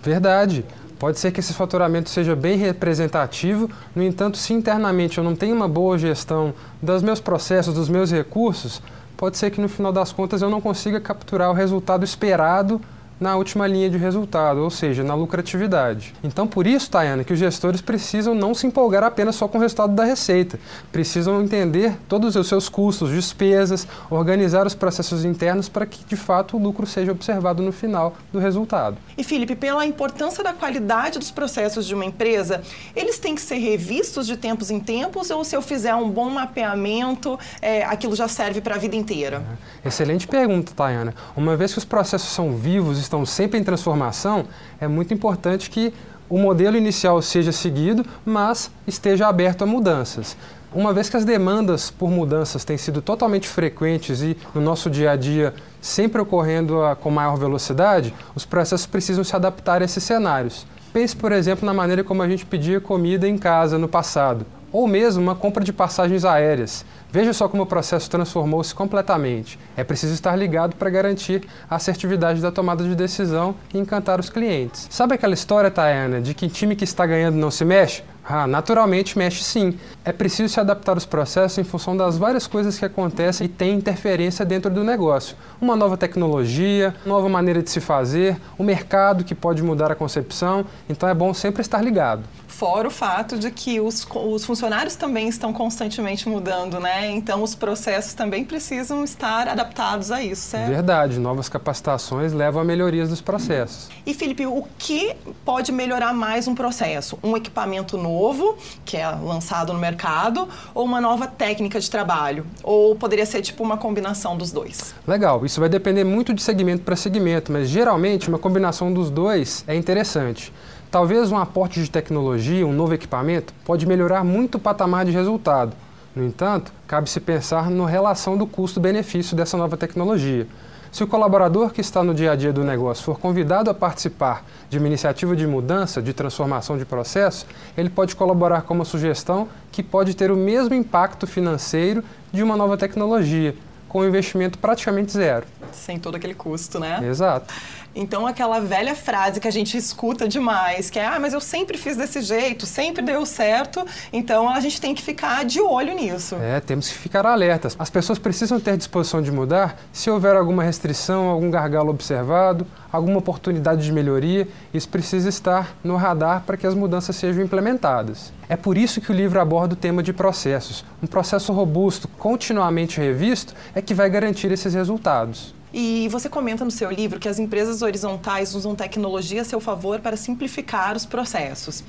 Verdade. 0.00 0.64
Pode 0.96 1.18
ser 1.18 1.30
que 1.30 1.38
esse 1.38 1.52
faturamento 1.52 2.10
seja 2.10 2.34
bem 2.34 2.56
representativo, 2.56 3.70
no 3.94 4.02
entanto, 4.02 4.36
se 4.36 4.52
internamente 4.52 5.18
eu 5.18 5.24
não 5.24 5.34
tenho 5.36 5.54
uma 5.54 5.68
boa 5.68 5.96
gestão 5.96 6.52
dos 6.82 7.02
meus 7.02 7.20
processos, 7.20 7.72
dos 7.72 7.88
meus 7.88 8.10
recursos, 8.10 8.82
pode 9.18 9.36
ser 9.36 9.50
que 9.50 9.60
no 9.60 9.68
final 9.68 9.92
das 9.92 10.12
contas 10.12 10.40
eu 10.40 10.48
não 10.48 10.60
consiga 10.60 11.00
capturar 11.00 11.50
o 11.50 11.52
resultado 11.52 12.04
esperado 12.04 12.80
na 13.20 13.36
última 13.36 13.66
linha 13.66 13.90
de 13.90 13.96
resultado, 13.96 14.58
ou 14.58 14.70
seja, 14.70 15.02
na 15.02 15.14
lucratividade. 15.14 16.14
Então, 16.22 16.46
por 16.46 16.66
isso, 16.66 16.90
Tayana, 16.90 17.24
que 17.24 17.32
os 17.32 17.38
gestores 17.38 17.80
precisam 17.80 18.34
não 18.34 18.54
se 18.54 18.66
empolgar 18.66 19.02
apenas 19.02 19.36
só 19.36 19.48
com 19.48 19.58
o 19.58 19.60
resultado 19.60 19.94
da 19.94 20.04
receita. 20.04 20.58
Precisam 20.92 21.42
entender 21.42 21.96
todos 22.08 22.36
os 22.36 22.46
seus 22.46 22.68
custos, 22.68 23.10
despesas, 23.10 23.86
organizar 24.10 24.66
os 24.66 24.74
processos 24.74 25.24
internos 25.24 25.68
para 25.68 25.86
que, 25.86 26.04
de 26.04 26.16
fato, 26.16 26.56
o 26.56 26.60
lucro 26.60 26.86
seja 26.86 27.12
observado 27.12 27.62
no 27.62 27.72
final 27.72 28.14
do 28.32 28.38
resultado. 28.38 28.96
E, 29.16 29.24
Felipe, 29.24 29.56
pela 29.56 29.84
importância 29.84 30.42
da 30.44 30.52
qualidade 30.52 31.18
dos 31.18 31.30
processos 31.30 31.86
de 31.86 31.94
uma 31.94 32.04
empresa, 32.04 32.62
eles 32.94 33.18
têm 33.18 33.34
que 33.34 33.40
ser 33.40 33.56
revistos 33.56 34.26
de 34.26 34.36
tempos 34.36 34.70
em 34.70 34.78
tempos 34.78 35.30
ou 35.30 35.44
se 35.44 35.56
eu 35.56 35.62
fizer 35.62 35.94
um 35.94 36.08
bom 36.08 36.30
mapeamento, 36.30 37.38
é, 37.60 37.84
aquilo 37.84 38.14
já 38.14 38.28
serve 38.28 38.60
para 38.60 38.74
a 38.74 38.78
vida 38.78 38.96
inteira? 38.96 39.42
Excelente 39.84 40.26
pergunta, 40.26 40.72
Tayana. 40.74 41.14
Uma 41.36 41.56
vez 41.56 41.72
que 41.72 41.78
os 41.78 41.84
processos 41.84 42.30
são 42.30 42.56
vivos, 42.56 42.98
estão 43.08 43.26
sempre 43.26 43.58
em 43.58 43.64
transformação, 43.64 44.44
é 44.80 44.86
muito 44.86 45.12
importante 45.12 45.68
que 45.70 45.92
o 46.28 46.38
modelo 46.38 46.76
inicial 46.76 47.20
seja 47.22 47.50
seguido, 47.50 48.04
mas 48.24 48.70
esteja 48.86 49.26
aberto 49.26 49.62
a 49.62 49.66
mudanças. 49.66 50.36
Uma 50.74 50.92
vez 50.92 51.08
que 51.08 51.16
as 51.16 51.24
demandas 51.24 51.90
por 51.90 52.10
mudanças 52.10 52.62
têm 52.62 52.76
sido 52.76 53.00
totalmente 53.00 53.48
frequentes 53.48 54.20
e 54.20 54.36
no 54.54 54.60
nosso 54.60 54.90
dia 54.90 55.12
a 55.12 55.16
dia 55.16 55.54
sempre 55.80 56.20
ocorrendo 56.20 56.82
a, 56.82 56.94
com 56.94 57.10
maior 57.10 57.36
velocidade, 57.36 58.14
os 58.34 58.44
processos 58.44 58.84
precisam 58.84 59.24
se 59.24 59.34
adaptar 59.34 59.80
a 59.80 59.84
esses 59.86 60.04
cenários. 60.04 60.66
Pense, 60.92 61.16
por 61.16 61.32
exemplo, 61.32 61.64
na 61.64 61.72
maneira 61.72 62.04
como 62.04 62.22
a 62.22 62.28
gente 62.28 62.44
pedia 62.44 62.78
comida 62.78 63.26
em 63.26 63.38
casa 63.38 63.78
no 63.78 63.88
passado, 63.88 64.44
ou 64.70 64.86
mesmo 64.86 65.22
uma 65.22 65.34
compra 65.34 65.64
de 65.64 65.72
passagens 65.72 66.26
aéreas. 66.26 66.84
Veja 67.10 67.32
só 67.32 67.48
como 67.48 67.62
o 67.62 67.66
processo 67.66 68.10
transformou-se 68.10 68.74
completamente. 68.74 69.58
É 69.76 69.82
preciso 69.82 70.12
estar 70.12 70.36
ligado 70.36 70.76
para 70.76 70.90
garantir 70.90 71.48
a 71.68 71.76
assertividade 71.76 72.42
da 72.42 72.52
tomada 72.52 72.84
de 72.84 72.94
decisão 72.94 73.54
e 73.72 73.78
encantar 73.78 74.20
os 74.20 74.28
clientes. 74.28 74.86
Sabe 74.90 75.14
aquela 75.14 75.34
história, 75.34 75.70
Tayana, 75.70 76.20
de 76.20 76.34
que 76.34 76.48
time 76.48 76.76
que 76.76 76.84
está 76.84 77.06
ganhando 77.06 77.36
não 77.36 77.50
se 77.50 77.64
mexe? 77.64 78.02
Ah, 78.30 78.46
naturalmente 78.46 79.16
mexe 79.16 79.42
sim. 79.42 79.78
É 80.04 80.12
preciso 80.12 80.52
se 80.52 80.60
adaptar 80.60 80.92
aos 80.92 81.06
processos 81.06 81.56
em 81.56 81.64
função 81.64 81.96
das 81.96 82.18
várias 82.18 82.46
coisas 82.46 82.78
que 82.78 82.84
acontecem 82.84 83.46
e 83.46 83.48
têm 83.48 83.76
interferência 83.76 84.44
dentro 84.44 84.70
do 84.70 84.84
negócio. 84.84 85.34
Uma 85.58 85.74
nova 85.74 85.96
tecnologia, 85.96 86.94
nova 87.06 87.26
maneira 87.26 87.62
de 87.62 87.70
se 87.70 87.80
fazer, 87.80 88.38
o 88.58 88.62
mercado 88.62 89.24
que 89.24 89.34
pode 89.34 89.62
mudar 89.62 89.90
a 89.90 89.94
concepção. 89.94 90.66
Então 90.90 91.08
é 91.08 91.14
bom 91.14 91.32
sempre 91.32 91.62
estar 91.62 91.80
ligado. 91.80 92.22
Fora 92.46 92.88
o 92.88 92.90
fato 92.90 93.38
de 93.38 93.50
que 93.50 93.80
os, 93.80 94.06
os 94.12 94.44
funcionários 94.44 94.94
também 94.94 95.28
estão 95.28 95.50
constantemente 95.52 96.28
mudando, 96.28 96.78
né? 96.80 96.97
Então 97.06 97.42
os 97.42 97.54
processos 97.54 98.14
também 98.14 98.44
precisam 98.44 99.04
estar 99.04 99.48
adaptados 99.48 100.10
a 100.10 100.22
isso, 100.22 100.42
certo? 100.42 100.68
Verdade, 100.68 101.18
novas 101.18 101.48
capacitações 101.48 102.32
levam 102.32 102.60
a 102.62 102.64
melhorias 102.64 103.08
dos 103.08 103.20
processos. 103.20 103.88
E 104.04 104.14
Felipe, 104.14 104.46
o 104.46 104.64
que 104.78 105.14
pode 105.44 105.70
melhorar 105.70 106.12
mais 106.12 106.48
um 106.48 106.54
processo? 106.54 107.18
Um 107.22 107.36
equipamento 107.36 107.96
novo, 107.96 108.56
que 108.84 108.96
é 108.96 109.08
lançado 109.08 109.72
no 109.72 109.78
mercado, 109.78 110.48
ou 110.74 110.84
uma 110.84 111.00
nova 111.00 111.26
técnica 111.26 111.78
de 111.80 111.90
trabalho? 111.90 112.46
Ou 112.62 112.94
poderia 112.94 113.26
ser 113.26 113.42
tipo 113.42 113.62
uma 113.62 113.76
combinação 113.76 114.36
dos 114.36 114.50
dois? 114.50 114.94
Legal, 115.06 115.44
isso 115.44 115.60
vai 115.60 115.68
depender 115.68 116.04
muito 116.04 116.34
de 116.34 116.42
segmento 116.42 116.82
para 116.82 116.96
segmento, 116.96 117.52
mas 117.52 117.68
geralmente 117.68 118.28
uma 118.28 118.38
combinação 118.38 118.92
dos 118.92 119.10
dois 119.10 119.64
é 119.66 119.74
interessante. 119.74 120.52
Talvez 120.90 121.30
um 121.30 121.36
aporte 121.36 121.82
de 121.82 121.90
tecnologia, 121.90 122.66
um 122.66 122.72
novo 122.72 122.94
equipamento, 122.94 123.52
pode 123.64 123.86
melhorar 123.86 124.24
muito 124.24 124.54
o 124.54 124.58
patamar 124.58 125.04
de 125.04 125.10
resultado. 125.10 125.76
No 126.18 126.24
entanto, 126.24 126.72
cabe-se 126.84 127.20
pensar 127.20 127.70
na 127.70 127.86
relação 127.86 128.36
do 128.36 128.44
custo-benefício 128.44 129.36
dessa 129.36 129.56
nova 129.56 129.76
tecnologia. 129.76 130.48
Se 130.90 131.04
o 131.04 131.06
colaborador 131.06 131.70
que 131.70 131.80
está 131.80 132.02
no 132.02 132.12
dia 132.12 132.32
a 132.32 132.34
dia 132.34 132.52
do 132.52 132.64
negócio 132.64 133.04
for 133.04 133.20
convidado 133.20 133.70
a 133.70 133.74
participar 133.74 134.44
de 134.68 134.78
uma 134.78 134.88
iniciativa 134.88 135.36
de 135.36 135.46
mudança, 135.46 136.02
de 136.02 136.12
transformação 136.12 136.76
de 136.76 136.84
processo, 136.84 137.46
ele 137.76 137.88
pode 137.88 138.16
colaborar 138.16 138.62
com 138.62 138.74
uma 138.74 138.84
sugestão 138.84 139.46
que 139.70 139.80
pode 139.80 140.16
ter 140.16 140.32
o 140.32 140.36
mesmo 140.36 140.74
impacto 140.74 141.24
financeiro 141.24 142.02
de 142.32 142.42
uma 142.42 142.56
nova 142.56 142.76
tecnologia, 142.76 143.54
com 143.88 144.00
um 144.00 144.04
investimento 144.04 144.58
praticamente 144.58 145.12
zero. 145.12 145.46
Sem 145.70 146.00
todo 146.00 146.16
aquele 146.16 146.34
custo, 146.34 146.80
né? 146.80 146.98
Exato. 147.08 147.54
Então, 148.00 148.28
aquela 148.28 148.60
velha 148.60 148.94
frase 148.94 149.40
que 149.40 149.48
a 149.48 149.50
gente 149.50 149.76
escuta 149.76 150.28
demais, 150.28 150.88
que 150.88 151.00
é, 151.00 151.04
ah, 151.04 151.18
mas 151.18 151.32
eu 151.32 151.40
sempre 151.40 151.76
fiz 151.76 151.96
desse 151.96 152.20
jeito, 152.20 152.64
sempre 152.64 153.02
deu 153.02 153.26
certo, 153.26 153.84
então 154.12 154.48
a 154.48 154.60
gente 154.60 154.80
tem 154.80 154.94
que 154.94 155.02
ficar 155.02 155.44
de 155.44 155.60
olho 155.60 155.92
nisso. 155.96 156.36
É, 156.36 156.60
temos 156.60 156.86
que 156.86 156.94
ficar 156.94 157.26
alertas. 157.26 157.74
As 157.76 157.90
pessoas 157.90 158.16
precisam 158.16 158.60
ter 158.60 158.76
disposição 158.76 159.20
de 159.20 159.32
mudar 159.32 159.76
se 159.92 160.08
houver 160.08 160.36
alguma 160.36 160.62
restrição, 160.62 161.28
algum 161.28 161.50
gargalo 161.50 161.90
observado, 161.90 162.64
alguma 162.92 163.18
oportunidade 163.18 163.82
de 163.82 163.90
melhoria, 163.90 164.46
isso 164.72 164.88
precisa 164.88 165.28
estar 165.28 165.76
no 165.82 165.96
radar 165.96 166.44
para 166.46 166.56
que 166.56 166.68
as 166.68 166.74
mudanças 166.74 167.16
sejam 167.16 167.42
implementadas. 167.42 168.32
É 168.48 168.56
por 168.56 168.78
isso 168.78 169.00
que 169.00 169.10
o 169.10 169.14
livro 169.14 169.40
aborda 169.40 169.74
o 169.74 169.76
tema 169.76 170.04
de 170.04 170.12
processos. 170.12 170.84
Um 171.02 171.08
processo 171.08 171.52
robusto, 171.52 172.06
continuamente 172.06 173.00
revisto, 173.00 173.54
é 173.74 173.82
que 173.82 173.92
vai 173.92 174.08
garantir 174.08 174.52
esses 174.52 174.72
resultados. 174.72 175.57
E 175.72 176.08
você 176.08 176.28
comenta 176.28 176.64
no 176.64 176.70
seu 176.70 176.90
livro 176.90 177.20
que 177.20 177.28
as 177.28 177.38
empresas 177.38 177.82
horizontais 177.82 178.54
usam 178.54 178.74
tecnologia 178.74 179.42
a 179.42 179.44
seu 179.44 179.60
favor 179.60 180.00
para 180.00 180.16
simplificar 180.16 180.96
os 180.96 181.04
processos. 181.04 181.84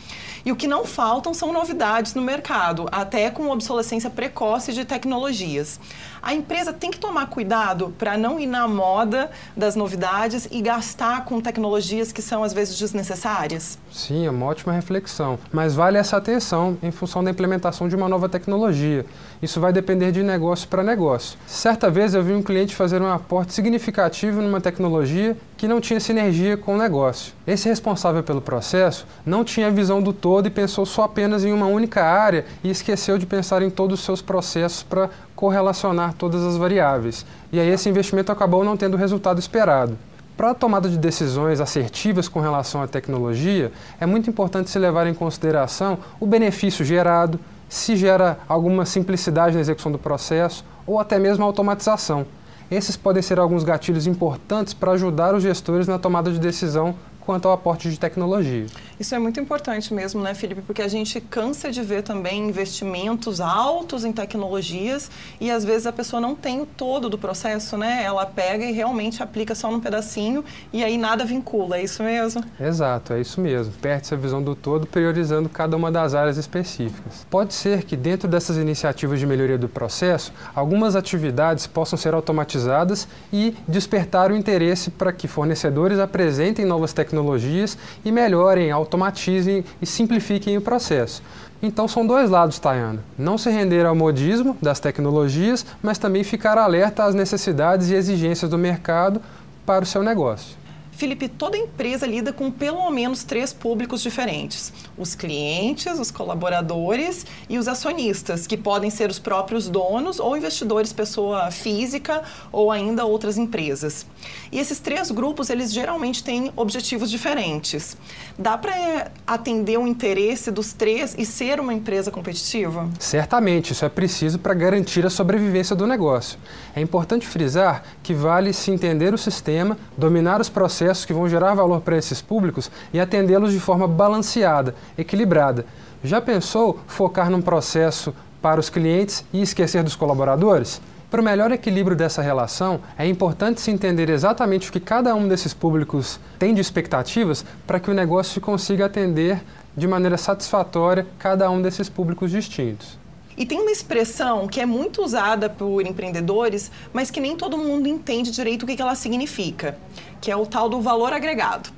E 0.46 0.52
o 0.52 0.56
que 0.56 0.68
não 0.68 0.86
faltam 0.86 1.34
são 1.34 1.54
novidades 1.54 2.14
no 2.14 2.22
mercado, 2.22 2.88
até 2.92 3.30
com 3.30 3.50
obsolescência 3.50 4.10
precoce 4.10 4.74
de 4.74 4.84
tecnologias. 4.84 5.80
A 6.22 6.34
empresa 6.34 6.74
tem 6.74 6.92
que 6.92 7.00
tomar 7.00 7.28
cuidado 7.28 7.94
para 7.98 8.18
não 8.18 8.40
ir 8.40 8.46
na 8.46 8.68
moda 8.68 9.32
das 9.56 9.76
novidades 9.76 10.48
e 10.52 10.62
gastar 10.62 11.24
com 11.26 11.40
tecnologias 11.40 12.12
que 12.12 12.22
são 12.22 12.44
às 12.44 12.54
vezes 12.54 12.78
desnecessárias? 12.78 13.78
Sim, 13.92 14.26
é 14.26 14.30
uma 14.30 14.46
ótima 14.46 14.74
reflexão. 14.74 15.40
Mas 15.52 15.76
vale 15.76 15.98
essa 15.98 16.18
atenção 16.18 16.78
em 16.84 16.92
função 16.92 17.24
da 17.24 17.32
implementação 17.32 17.88
de 17.88 17.96
uma 17.96 18.10
nova 18.10 18.28
tecnologia. 18.28 19.06
Isso 19.42 19.60
vai 19.60 19.72
depender 19.72 20.12
de 20.12 20.22
negócio 20.22 20.68
para 20.68 20.84
negócio. 20.84 21.38
Certa 21.48 21.90
vez 21.90 22.14
eu 22.14 22.24
vi 22.24 22.34
um 22.34 22.44
cliente 22.44 22.76
fazer 22.76 23.02
um 23.02 23.12
aporte 23.12 23.54
significativo 23.54 24.42
numa 24.42 24.60
tecnologia 24.60 25.38
que 25.60 25.68
não 25.68 25.82
tinha 25.82 26.00
sinergia 26.00 26.56
com 26.56 26.75
o 26.75 26.78
negócio. 26.78 27.34
Esse 27.46 27.68
responsável 27.68 28.24
pelo 28.24 28.39
processo 28.39 29.06
não 29.25 29.44
tinha 29.44 29.68
a 29.68 29.70
visão 29.70 30.01
do 30.01 30.13
todo 30.13 30.48
e 30.48 30.50
pensou 30.50 30.86
só 30.86 31.04
apenas 31.04 31.44
em 31.44 31.51
uma 31.51 31.66
única 31.66 32.01
área 32.01 32.46
e 32.63 32.70
esqueceu 32.70 33.18
de 33.18 33.25
pensar 33.25 33.62
em 33.62 33.70
todos 33.70 34.00
os 34.00 34.06
seus 34.06 34.22
processos 34.22 34.84
para 34.84 35.10
correlacionar 35.36 36.13
todas 36.13 36.44
as 36.44 36.56
variáveis. 36.56 37.25
E 37.51 37.60
aí 37.60 37.68
esse 37.68 37.89
investimento 37.89 38.32
acabou 38.32 38.63
não 38.63 38.78
tendo 38.78 38.94
o 38.94 38.98
resultado 38.98 39.38
esperado. 39.38 39.98
Para 40.38 40.51
a 40.51 40.56
tomada 40.56 40.88
de 40.88 40.98
decisões 40.98 41.60
assertivas 41.60 42.30
com 42.30 42.39
relação 42.39 42.82
à 42.82 42.88
tecnologia, 42.88 43.70
é 44.00 44.06
muito 44.06 44.30
importante 44.30 44.70
se 44.70 44.80
levar 44.80 45.08
em 45.08 45.13
consideração 45.13 45.98
o 46.22 46.25
benefício 46.25 46.86
gerado, 46.86 47.38
se 47.68 47.98
gera 47.98 48.39
alguma 48.48 48.86
simplicidade 48.86 49.56
na 49.56 49.62
execução 49.62 49.92
do 49.92 50.00
processo 50.00 50.63
ou 50.88 51.01
até 51.01 51.20
mesmo 51.20 51.44
automatização. 51.44 52.25
Esses 52.72 52.96
podem 52.96 53.24
ser 53.24 53.40
alguns 53.40 53.64
gatilhos 53.64 54.06
importantes 54.06 54.74
para 54.76 54.92
ajudar 54.92 55.34
os 55.34 55.42
gestores 55.42 55.88
na 55.88 55.98
tomada 55.98 56.32
de 56.32 56.40
decisão 56.40 56.94
quanto 57.20 57.48
ao 57.48 57.54
aporte 57.54 57.90
de 57.90 58.00
tecnologia. 58.00 58.68
Isso 59.00 59.15
é 59.15 59.20
muito 59.20 59.39
importante 59.39 59.94
mesmo, 59.94 60.22
né, 60.22 60.34
Felipe? 60.34 60.62
Porque 60.62 60.82
a 60.82 60.88
gente 60.88 61.22
cansa 61.22 61.72
de 61.72 61.82
ver 61.82 62.03
também 62.03 62.50
investimentos 62.50 63.39
altos 63.39 64.03
em 64.03 64.12
tecnologias 64.12 65.10
e 65.39 65.50
às 65.50 65.63
vezes 65.63 65.88
a 65.88 65.94
pessoa 65.94 66.20
não 66.20 66.36
tem 66.36 66.60
o 66.60 66.65
todo 66.65 67.10
do 67.10 67.18
processo, 67.18 67.77
né? 67.77 68.03
Ela 68.03 68.25
pega 68.25 68.65
e 68.65 68.74
realmente 68.74 69.24
aplica 69.24 69.56
só 69.56 69.72
num 69.72 69.79
pedacinho 69.79 70.44
e 70.74 70.84
aí 70.84 70.98
nada 70.98 71.24
vincula, 71.24 71.77
é 71.77 71.84
isso 71.84 72.03
mesmo? 72.03 72.44
Exato, 72.60 73.13
é 73.13 73.22
isso 73.22 73.39
mesmo. 73.39 73.72
Perde-se 73.82 74.13
a 74.13 74.18
visão 74.18 74.44
do 74.44 74.53
todo, 74.53 74.86
priorizando 74.86 75.48
cada 75.48 75.77
uma 75.77 75.89
das 75.89 76.13
áreas 76.13 76.36
específicas. 76.36 77.25
Pode 77.29 77.53
ser 77.53 77.84
que 77.84 77.96
dentro 77.96 78.27
dessas 78.27 78.58
iniciativas 78.58 79.18
de 79.18 79.25
melhoria 79.25 79.58
do 79.58 79.70
processo, 79.70 80.34
algumas 80.53 80.98
atividades 80.98 81.65
possam 81.65 81.98
ser 81.98 82.13
automatizadas 82.13 83.08
e 83.32 83.56
despertar 83.65 84.29
o 84.29 84.36
interesse 84.36 84.91
para 84.91 85.13
que 85.13 85.25
fornecedores 85.25 86.00
apresentem 86.00 86.65
novas 86.65 86.91
tecnologias 86.91 87.77
e 88.03 88.12
melhorem, 88.12 88.72
automatizem 88.89 89.63
e 89.79 89.86
simplifiquem 89.86 90.58
o 90.58 90.62
processo. 90.62 91.22
Então 91.62 91.88
são 91.88 92.08
dois 92.08 92.29
lados, 92.29 92.58
Tayana. 92.58 93.03
Não 93.17 93.38
se 93.38 93.50
render 93.50 93.86
ao 93.86 93.93
modismo 93.93 94.58
das 94.62 94.79
tecnologias, 94.79 95.65
mas 95.84 95.98
também 95.98 96.24
ficar 96.24 96.58
alerta 96.58 97.03
às 97.03 97.13
necessidades 97.13 97.89
e 97.89 97.96
exigências 97.96 98.50
do 98.50 98.58
mercado 98.58 99.22
para 99.65 99.84
o 99.84 99.88
seu 99.88 100.01
negócio. 100.01 100.59
Felipe, 101.00 101.29
toda 101.29 101.56
empresa 101.56 102.06
lida 102.06 102.34
com 102.34 102.51
pelo 102.51 102.91
menos 102.91 103.24
três 103.24 103.53
públicos 103.53 104.01
diferentes: 104.01 104.74
os 104.98 105.15
clientes, 105.15 105.98
os 105.98 106.12
colaboradores 106.12 107.25
e 107.48 107.58
os 107.58 107.70
acionistas, 107.70 108.46
que 108.46 108.58
podem 108.58 108.89
ser 108.89 109.10
os 109.10 109.18
próprios 109.18 109.70
donos 109.70 110.20
ou 110.20 110.36
investidores, 110.36 110.91
pessoa 110.91 111.51
física 111.51 112.22
ou 112.51 112.70
ainda 112.70 113.06
outras 113.06 113.38
empresas. 113.38 114.06
E 114.51 114.60
esses 114.60 114.82
três 114.82 115.10
grupos, 115.10 115.50
eles 115.50 115.72
geralmente 115.72 116.22
têm 116.22 116.51
objetivos 116.53 117.10
diferentes. 117.10 117.96
Dá 118.38 118.58
para 118.58 119.10
atender 119.25 119.79
o 119.79 119.88
interesse 119.88 120.51
dos 120.51 120.74
três 120.74 121.15
e 121.18 121.25
ser 121.25 121.62
uma 121.62 121.74
empresa 121.74 122.12
competitiva? 122.12 122.89
Certamente, 123.00 123.72
isso 123.72 123.86
é 123.86 123.89
preciso 123.89 124.38
para 124.38 124.53
garantir 124.53 125.06
a 125.06 125.10
sobrevivência 125.10 125.74
do 125.74 125.88
negócio. 125.88 126.38
É 126.75 126.82
importante 126.82 127.25
frisar 127.25 127.84
que 128.03 128.13
vale 128.13 128.51
se 128.51 128.70
entender 128.70 129.13
o 129.13 129.18
sistema, 129.18 129.77
dominar 129.98 130.41
os 130.41 130.50
processos 130.50 130.88
processos 130.89 131.05
que 131.05 131.13
vão 131.13 131.29
gerar 131.29 131.53
valor 131.53 131.81
para 131.81 131.98
esses 131.98 132.22
públicos 132.22 132.72
e 132.91 133.00
atendê-los 133.00 133.51
de 133.51 133.60
forma 133.60 133.88
balanceada, 133.88 134.74
equilibrada. 134.98 135.65
Já 136.03 136.19
pensou 136.19 136.79
focar 136.88 137.29
num 137.29 137.41
processo 137.41 138.13
para 138.41 138.60
os 138.60 138.69
clientes 138.69 139.24
e 139.31 139.41
esquecer 139.41 139.84
dos 139.84 139.96
colaboradores? 139.96 140.81
Para 141.12 141.22
o 141.22 141.24
melhor 141.24 141.51
equilíbrio 141.51 141.96
dessa 141.96 142.22
relação, 142.22 142.79
é 142.98 143.08
importante 143.08 143.62
se 143.62 143.72
entender 143.72 144.10
exatamente 144.10 144.69
o 144.69 144.72
que 144.72 144.79
cada 144.79 145.13
um 145.13 145.27
desses 145.27 145.53
públicos 145.53 146.19
tem 146.38 146.53
de 146.53 146.62
expectativas 146.62 147.46
para 147.67 147.79
que 147.79 147.91
o 147.91 147.93
negócio 147.93 148.41
consiga 148.41 148.86
atender 148.86 149.41
de 149.75 149.88
maneira 149.88 150.17
satisfatória 150.17 151.05
cada 151.19 151.50
um 151.50 151.62
desses 151.62 151.89
públicos 151.89 152.31
distintos. 152.31 152.98
E 153.39 153.46
tem 153.46 153.62
uma 153.62 153.72
expressão 153.72 154.50
que 154.50 154.60
é 154.60 154.65
muito 154.65 155.01
usada 155.01 155.50
por 155.50 155.88
empreendedores, 155.88 156.69
mas 156.91 157.10
que 157.10 157.22
nem 157.22 157.38
todo 157.38 157.58
mundo 157.58 157.88
entende 157.88 158.31
direito 158.31 158.63
o 158.63 158.65
que 158.65 158.81
ela 158.81 158.96
significa, 158.96 159.77
que 160.19 160.29
é 160.29 160.36
o 160.36 160.46
tal 160.46 160.67
do 160.67 160.81
valor 160.81 161.13
agregado. 161.13 161.69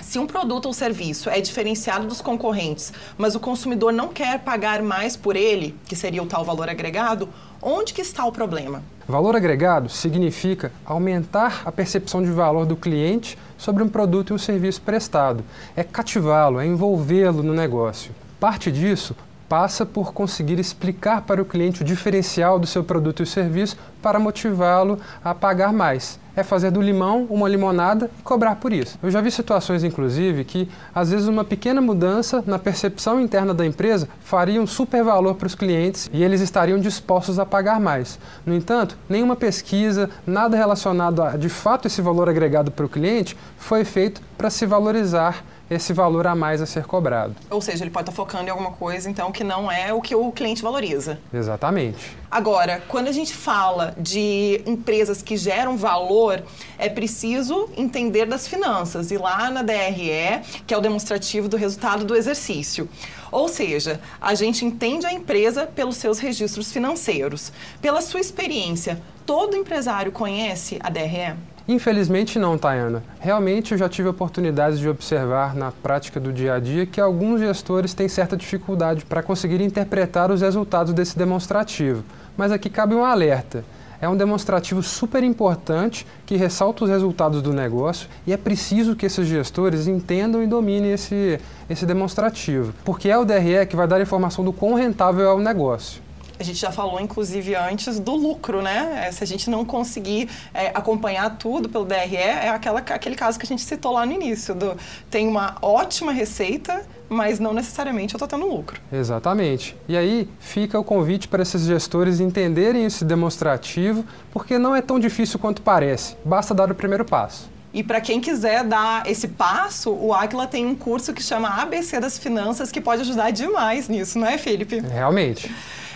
Se 0.00 0.18
um 0.18 0.26
produto 0.26 0.64
ou 0.64 0.72
serviço 0.72 1.28
é 1.28 1.42
diferenciado 1.42 2.06
dos 2.06 2.22
concorrentes, 2.22 2.90
mas 3.18 3.34
o 3.34 3.40
consumidor 3.40 3.92
não 3.92 4.08
quer 4.08 4.38
pagar 4.38 4.82
mais 4.82 5.14
por 5.14 5.36
ele, 5.36 5.78
que 5.86 5.94
seria 5.94 6.22
o 6.22 6.26
tal 6.26 6.42
valor 6.42 6.70
agregado, 6.70 7.28
onde 7.60 7.92
que 7.92 8.00
está 8.00 8.24
o 8.24 8.32
problema? 8.32 8.82
Valor 9.06 9.36
agregado 9.36 9.90
significa 9.90 10.72
aumentar 10.86 11.64
a 11.66 11.70
percepção 11.70 12.22
de 12.22 12.30
valor 12.30 12.64
do 12.64 12.76
cliente 12.76 13.36
sobre 13.58 13.82
um 13.82 13.88
produto 13.90 14.30
e 14.30 14.32
um 14.32 14.38
serviço 14.38 14.80
prestado. 14.80 15.44
É 15.76 15.84
cativá-lo, 15.84 16.60
é 16.60 16.66
envolvê-lo 16.66 17.42
no 17.42 17.52
negócio. 17.52 18.10
Parte 18.40 18.72
disso 18.72 19.14
passa 19.54 19.86
por 19.86 20.12
conseguir 20.12 20.58
explicar 20.58 21.22
para 21.22 21.40
o 21.40 21.44
cliente 21.44 21.82
o 21.82 21.84
diferencial 21.84 22.58
do 22.58 22.66
seu 22.66 22.82
produto 22.82 23.22
e 23.22 23.26
serviço 23.26 23.76
para 24.02 24.18
motivá-lo 24.18 24.98
a 25.24 25.32
pagar 25.32 25.72
mais. 25.72 26.18
É 26.34 26.42
fazer 26.42 26.72
do 26.72 26.82
limão 26.82 27.24
uma 27.30 27.48
limonada 27.48 28.10
e 28.18 28.22
cobrar 28.24 28.56
por 28.56 28.72
isso. 28.72 28.98
Eu 29.00 29.12
já 29.12 29.20
vi 29.20 29.30
situações, 29.30 29.84
inclusive, 29.84 30.42
que 30.42 30.68
às 30.92 31.12
vezes 31.12 31.28
uma 31.28 31.44
pequena 31.44 31.80
mudança 31.80 32.42
na 32.44 32.58
percepção 32.58 33.20
interna 33.20 33.54
da 33.54 33.64
empresa 33.64 34.08
faria 34.24 34.60
um 34.60 34.66
super 34.66 35.04
valor 35.04 35.36
para 35.36 35.46
os 35.46 35.54
clientes 35.54 36.10
e 36.12 36.24
eles 36.24 36.40
estariam 36.40 36.80
dispostos 36.80 37.38
a 37.38 37.46
pagar 37.46 37.78
mais. 37.78 38.18
No 38.44 38.56
entanto, 38.56 38.98
nenhuma 39.08 39.36
pesquisa, 39.36 40.10
nada 40.26 40.56
relacionado 40.56 41.22
a 41.22 41.36
de 41.36 41.48
fato 41.48 41.86
esse 41.86 42.02
valor 42.02 42.28
agregado 42.28 42.72
para 42.72 42.84
o 42.86 42.88
cliente 42.88 43.36
foi 43.56 43.84
feito 43.84 44.20
para 44.36 44.50
se 44.50 44.66
valorizar 44.66 45.44
esse 45.70 45.92
valor 45.92 46.26
a 46.26 46.34
mais 46.34 46.60
a 46.60 46.66
ser 46.66 46.84
cobrado. 46.84 47.34
Ou 47.50 47.60
seja, 47.60 47.84
ele 47.84 47.90
pode 47.90 48.08
estar 48.10 48.16
focando 48.16 48.48
em 48.48 48.50
alguma 48.50 48.72
coisa, 48.72 49.08
então, 49.08 49.32
que 49.32 49.42
não 49.42 49.70
é 49.70 49.92
o 49.92 50.00
que 50.00 50.14
o 50.14 50.30
cliente 50.30 50.62
valoriza. 50.62 51.18
Exatamente. 51.32 52.16
Agora, 52.30 52.82
quando 52.88 53.08
a 53.08 53.12
gente 53.12 53.34
fala 53.34 53.94
de 53.96 54.60
empresas 54.66 55.22
que 55.22 55.36
geram 55.36 55.76
valor, 55.76 56.42
é 56.78 56.88
preciso 56.88 57.68
entender 57.76 58.26
das 58.26 58.46
finanças. 58.46 59.10
E 59.10 59.16
lá 59.16 59.50
na 59.50 59.62
DRE, 59.62 60.42
que 60.66 60.74
é 60.74 60.76
o 60.76 60.80
demonstrativo 60.80 61.48
do 61.48 61.56
resultado 61.56 62.04
do 62.04 62.14
exercício. 62.14 62.88
Ou 63.30 63.48
seja, 63.48 64.00
a 64.20 64.34
gente 64.34 64.64
entende 64.64 65.06
a 65.06 65.12
empresa 65.12 65.66
pelos 65.66 65.96
seus 65.96 66.18
registros 66.18 66.72
financeiros. 66.72 67.52
Pela 67.80 68.00
sua 68.00 68.20
experiência, 68.20 69.00
todo 69.26 69.56
empresário 69.56 70.12
conhece 70.12 70.78
a 70.80 70.90
DRE? 70.90 71.53
Infelizmente 71.66 72.38
não, 72.38 72.58
Tayana. 72.58 73.02
Realmente 73.18 73.72
eu 73.72 73.78
já 73.78 73.88
tive 73.88 74.08
a 74.08 74.10
oportunidade 74.10 74.78
de 74.78 74.86
observar 74.86 75.54
na 75.54 75.72
prática 75.72 76.20
do 76.20 76.30
dia 76.30 76.54
a 76.54 76.60
dia 76.60 76.84
que 76.84 77.00
alguns 77.00 77.40
gestores 77.40 77.94
têm 77.94 78.06
certa 78.06 78.36
dificuldade 78.36 79.06
para 79.06 79.22
conseguir 79.22 79.62
interpretar 79.62 80.30
os 80.30 80.42
resultados 80.42 80.92
desse 80.92 81.16
demonstrativo. 81.16 82.04
Mas 82.36 82.52
aqui 82.52 82.68
cabe 82.68 82.94
um 82.94 83.02
alerta. 83.02 83.64
É 83.98 84.06
um 84.06 84.16
demonstrativo 84.16 84.82
super 84.82 85.24
importante 85.24 86.06
que 86.26 86.36
ressalta 86.36 86.84
os 86.84 86.90
resultados 86.90 87.40
do 87.40 87.54
negócio 87.54 88.10
e 88.26 88.34
é 88.34 88.36
preciso 88.36 88.94
que 88.94 89.06
esses 89.06 89.26
gestores 89.26 89.86
entendam 89.86 90.42
e 90.42 90.46
dominem 90.46 90.92
esse, 90.92 91.40
esse 91.70 91.86
demonstrativo, 91.86 92.74
porque 92.84 93.08
é 93.08 93.16
o 93.16 93.24
DRE 93.24 93.64
que 93.66 93.74
vai 93.76 93.88
dar 93.88 94.02
informação 94.02 94.44
do 94.44 94.52
quão 94.52 94.74
rentável 94.74 95.24
é 95.24 95.32
o 95.32 95.40
negócio. 95.40 96.03
A 96.38 96.42
gente 96.42 96.58
já 96.58 96.72
falou, 96.72 97.00
inclusive, 97.00 97.54
antes 97.54 98.00
do 98.00 98.14
lucro, 98.14 98.60
né? 98.60 99.04
É, 99.06 99.12
se 99.12 99.22
a 99.22 99.26
gente 99.26 99.48
não 99.48 99.64
conseguir 99.64 100.28
é, 100.52 100.68
acompanhar 100.74 101.36
tudo 101.38 101.68
pelo 101.68 101.84
DRE, 101.84 102.16
é 102.16 102.48
aquela, 102.48 102.80
aquele 102.80 103.14
caso 103.14 103.38
que 103.38 103.44
a 103.44 103.48
gente 103.48 103.62
citou 103.62 103.92
lá 103.92 104.04
no 104.04 104.12
início. 104.12 104.54
Do, 104.54 104.76
tem 105.10 105.28
uma 105.28 105.56
ótima 105.62 106.12
receita, 106.12 106.84
mas 107.08 107.38
não 107.38 107.54
necessariamente 107.54 108.14
eu 108.14 108.18
estou 108.18 108.26
tendo 108.26 108.48
lucro. 108.48 108.80
Exatamente. 108.92 109.76
E 109.86 109.96
aí 109.96 110.28
fica 110.40 110.78
o 110.78 110.84
convite 110.84 111.28
para 111.28 111.42
esses 111.42 111.62
gestores 111.62 112.18
entenderem 112.18 112.84
esse 112.84 113.04
demonstrativo, 113.04 114.04
porque 114.32 114.58
não 114.58 114.74
é 114.74 114.82
tão 114.82 114.98
difícil 114.98 115.38
quanto 115.38 115.62
parece. 115.62 116.16
Basta 116.24 116.52
dar 116.52 116.70
o 116.70 116.74
primeiro 116.74 117.04
passo. 117.04 117.54
E 117.72 117.82
para 117.82 118.00
quem 118.00 118.20
quiser 118.20 118.62
dar 118.62 119.04
esse 119.04 119.26
passo, 119.26 119.90
o 119.90 120.14
Aquila 120.14 120.46
tem 120.46 120.64
um 120.64 120.76
curso 120.76 121.12
que 121.12 121.20
chama 121.20 121.48
ABC 121.60 121.98
das 121.98 122.16
Finanças, 122.16 122.70
que 122.70 122.80
pode 122.80 123.02
ajudar 123.02 123.32
demais 123.32 123.88
nisso, 123.88 124.16
não 124.16 124.28
é, 124.28 124.38
Felipe? 124.38 124.78
Realmente. 124.78 125.52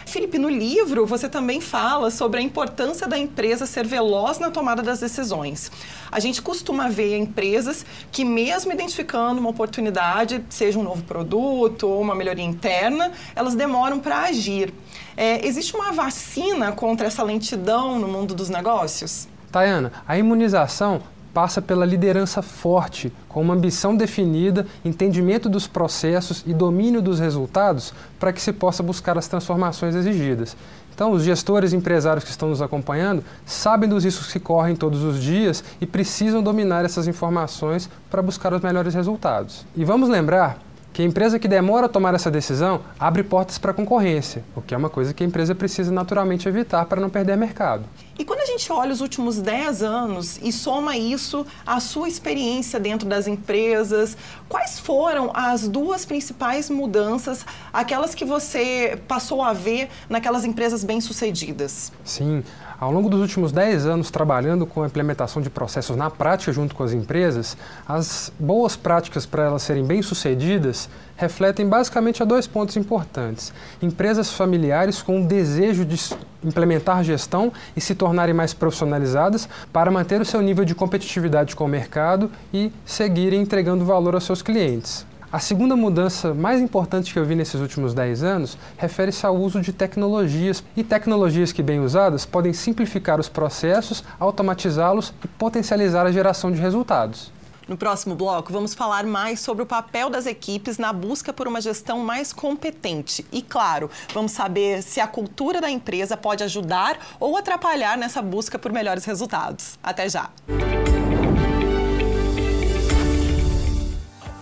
Felipe, 0.08 0.38
no 0.38 0.48
livro 0.48 1.04
você 1.04 1.28
também 1.28 1.60
fala 1.60 2.10
sobre 2.10 2.40
a 2.40 2.42
importância 2.42 3.06
da 3.06 3.18
empresa 3.18 3.66
ser 3.66 3.86
veloz 3.86 4.38
na 4.38 4.50
tomada 4.50 4.82
das 4.82 5.00
decisões. 5.00 5.70
A 6.10 6.18
gente 6.18 6.40
costuma 6.40 6.88
ver 6.88 7.18
empresas 7.18 7.84
que, 8.10 8.24
mesmo 8.24 8.72
identificando 8.72 9.38
uma 9.38 9.50
oportunidade, 9.50 10.42
seja 10.48 10.78
um 10.78 10.82
novo 10.82 11.02
produto 11.04 11.86
ou 11.86 12.00
uma 12.00 12.14
melhoria 12.14 12.44
interna, 12.44 13.12
elas 13.36 13.54
demoram 13.54 14.00
para 14.00 14.22
agir. 14.22 14.72
É, 15.14 15.46
existe 15.46 15.76
uma 15.76 15.92
vacina 15.92 16.72
contra 16.72 17.06
essa 17.06 17.22
lentidão 17.22 17.98
no 17.98 18.08
mundo 18.08 18.34
dos 18.34 18.48
negócios? 18.48 19.28
Tayana, 19.52 19.92
a 20.06 20.16
imunização 20.16 21.02
passa 21.32 21.62
pela 21.62 21.84
liderança 21.84 22.42
forte, 22.42 23.12
com 23.28 23.40
uma 23.40 23.54
ambição 23.54 23.96
definida, 23.96 24.66
entendimento 24.84 25.48
dos 25.48 25.66
processos 25.66 26.42
e 26.46 26.54
domínio 26.54 27.00
dos 27.00 27.18
resultados 27.18 27.92
para 28.18 28.32
que 28.32 28.42
se 28.42 28.52
possa 28.52 28.82
buscar 28.82 29.16
as 29.16 29.28
transformações 29.28 29.94
exigidas. 29.94 30.56
Então, 30.94 31.12
os 31.12 31.22
gestores 31.22 31.72
e 31.72 31.76
empresários 31.76 32.24
que 32.24 32.30
estão 32.30 32.48
nos 32.48 32.60
acompanhando 32.60 33.22
sabem 33.46 33.88
dos 33.88 34.04
riscos 34.04 34.32
que 34.32 34.40
correm 34.40 34.74
todos 34.74 35.04
os 35.04 35.22
dias 35.22 35.62
e 35.80 35.86
precisam 35.86 36.42
dominar 36.42 36.84
essas 36.84 37.06
informações 37.06 37.88
para 38.10 38.20
buscar 38.20 38.52
os 38.52 38.60
melhores 38.60 38.94
resultados. 38.94 39.64
E 39.76 39.84
vamos 39.84 40.08
lembrar 40.08 40.58
que 40.92 41.02
a 41.02 41.04
empresa 41.04 41.38
que 41.38 41.46
demora 41.46 41.86
a 41.86 41.88
tomar 41.88 42.12
essa 42.14 42.28
decisão 42.28 42.80
abre 42.98 43.22
portas 43.22 43.56
para 43.56 43.70
a 43.70 43.74
concorrência, 43.74 44.42
o 44.56 44.60
que 44.60 44.74
é 44.74 44.76
uma 44.76 44.90
coisa 44.90 45.14
que 45.14 45.22
a 45.22 45.26
empresa 45.28 45.54
precisa 45.54 45.92
naturalmente 45.92 46.48
evitar 46.48 46.84
para 46.86 47.00
não 47.00 47.08
perder 47.08 47.36
mercado. 47.36 47.84
E 48.18 48.24
quando 48.24 48.40
a 48.40 48.46
gente 48.46 48.72
olha 48.72 48.92
os 48.92 49.00
últimos 49.00 49.40
10 49.40 49.82
anos 49.84 50.40
e 50.42 50.50
soma 50.50 50.96
isso 50.96 51.46
à 51.64 51.78
sua 51.78 52.08
experiência 52.08 52.80
dentro 52.80 53.08
das 53.08 53.28
empresas, 53.28 54.16
quais 54.48 54.76
foram 54.76 55.30
as 55.32 55.68
duas 55.68 56.04
principais 56.04 56.68
mudanças, 56.68 57.46
aquelas 57.72 58.16
que 58.16 58.24
você 58.24 59.00
passou 59.06 59.40
a 59.40 59.52
ver 59.52 59.88
naquelas 60.10 60.44
empresas 60.44 60.82
bem-sucedidas? 60.82 61.92
Sim, 62.04 62.42
ao 62.80 62.90
longo 62.90 63.08
dos 63.08 63.20
últimos 63.20 63.52
10 63.52 63.86
anos 63.86 64.10
trabalhando 64.10 64.66
com 64.66 64.82
a 64.82 64.86
implementação 64.86 65.40
de 65.40 65.48
processos 65.48 65.96
na 65.96 66.10
prática 66.10 66.52
junto 66.52 66.74
com 66.74 66.82
as 66.82 66.92
empresas, 66.92 67.56
as 67.86 68.32
boas 68.36 68.74
práticas 68.74 69.24
para 69.24 69.44
elas 69.44 69.62
serem 69.62 69.84
bem-sucedidas 69.84 70.88
refletem 71.18 71.68
basicamente 71.68 72.22
a 72.22 72.24
dois 72.24 72.46
pontos 72.46 72.76
importantes. 72.76 73.52
Empresas 73.82 74.32
familiares 74.32 75.02
com 75.02 75.20
o 75.20 75.26
desejo 75.26 75.84
de 75.84 75.96
implementar 76.44 77.02
gestão 77.04 77.52
e 77.76 77.80
se 77.80 77.94
tornarem 77.94 78.34
mais 78.34 78.54
profissionalizadas 78.54 79.48
para 79.72 79.90
manter 79.90 80.20
o 80.20 80.24
seu 80.24 80.40
nível 80.40 80.64
de 80.64 80.74
competitividade 80.74 81.56
com 81.56 81.64
o 81.64 81.68
mercado 81.68 82.30
e 82.52 82.72
seguirem 82.84 83.40
entregando 83.40 83.84
valor 83.84 84.14
aos 84.14 84.24
seus 84.24 84.42
clientes. 84.42 85.06
A 85.30 85.38
segunda 85.38 85.76
mudança 85.76 86.32
mais 86.32 86.58
importante 86.58 87.12
que 87.12 87.18
eu 87.18 87.24
vi 87.24 87.34
nesses 87.34 87.60
últimos 87.60 87.92
10 87.92 88.22
anos 88.22 88.56
refere-se 88.78 89.26
ao 89.26 89.36
uso 89.36 89.60
de 89.60 89.74
tecnologias. 89.74 90.64
E 90.74 90.82
tecnologias 90.82 91.52
que, 91.52 91.62
bem 91.62 91.80
usadas, 91.80 92.24
podem 92.24 92.54
simplificar 92.54 93.20
os 93.20 93.28
processos, 93.28 94.02
automatizá-los 94.18 95.12
e 95.22 95.28
potencializar 95.28 96.06
a 96.06 96.12
geração 96.12 96.50
de 96.50 96.58
resultados. 96.58 97.30
No 97.68 97.76
próximo 97.76 98.14
bloco, 98.14 98.50
vamos 98.50 98.72
falar 98.72 99.04
mais 99.04 99.40
sobre 99.40 99.62
o 99.62 99.66
papel 99.66 100.08
das 100.08 100.24
equipes 100.24 100.78
na 100.78 100.90
busca 100.90 101.34
por 101.34 101.46
uma 101.46 101.60
gestão 101.60 101.98
mais 101.98 102.32
competente. 102.32 103.26
E, 103.30 103.42
claro, 103.42 103.90
vamos 104.14 104.32
saber 104.32 104.82
se 104.82 105.00
a 105.00 105.06
cultura 105.06 105.60
da 105.60 105.70
empresa 105.70 106.16
pode 106.16 106.42
ajudar 106.42 106.98
ou 107.20 107.36
atrapalhar 107.36 107.98
nessa 107.98 108.22
busca 108.22 108.58
por 108.58 108.72
melhores 108.72 109.04
resultados. 109.04 109.78
Até 109.82 110.08
já! 110.08 110.30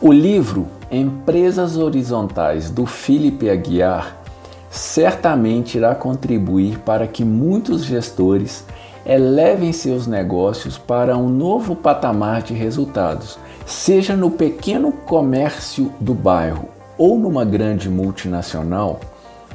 O 0.00 0.12
livro 0.12 0.68
Empresas 0.88 1.76
Horizontais 1.76 2.70
do 2.70 2.86
Felipe 2.86 3.50
Aguiar 3.50 4.16
certamente 4.70 5.78
irá 5.78 5.96
contribuir 5.96 6.78
para 6.78 7.08
que 7.08 7.24
muitos 7.24 7.84
gestores 7.84 8.64
elevem 9.06 9.72
seus 9.72 10.06
negócios 10.06 10.76
para 10.76 11.16
um 11.16 11.28
novo 11.28 11.76
patamar 11.76 12.42
de 12.42 12.52
resultados, 12.52 13.38
seja 13.64 14.16
no 14.16 14.30
pequeno 14.32 14.90
comércio 14.90 15.92
do 16.00 16.12
bairro 16.12 16.68
ou 16.98 17.16
numa 17.16 17.44
grande 17.44 17.88
multinacional. 17.88 18.98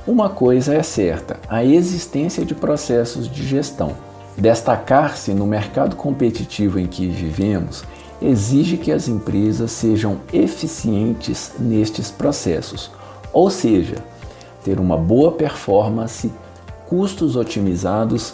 Uma 0.08 0.30
coisa 0.30 0.74
é 0.74 0.82
certa: 0.82 1.38
a 1.50 1.66
existência 1.66 2.46
de 2.46 2.56
processos 2.56 3.30
de 3.30 3.46
gestão. 3.46 3.92
Destacar-se 4.38 5.34
no 5.34 5.46
mercado 5.46 5.98
competitivo 5.98 6.80
em 6.80 6.88
que 6.88 7.08
vivemos 7.10 7.84
exige 8.22 8.78
que 8.78 8.92
as 8.92 9.10
empresas 9.10 9.72
sejam 9.72 10.20
eficientes 10.32 11.52
nestes 11.60 12.10
processos, 12.10 12.90
ou 13.34 13.50
seja, 13.50 13.98
ter 14.64 14.80
uma 14.80 14.96
boa 14.96 15.34
performance, 15.34 16.32
custos 16.88 17.36
otimizados 17.36 18.34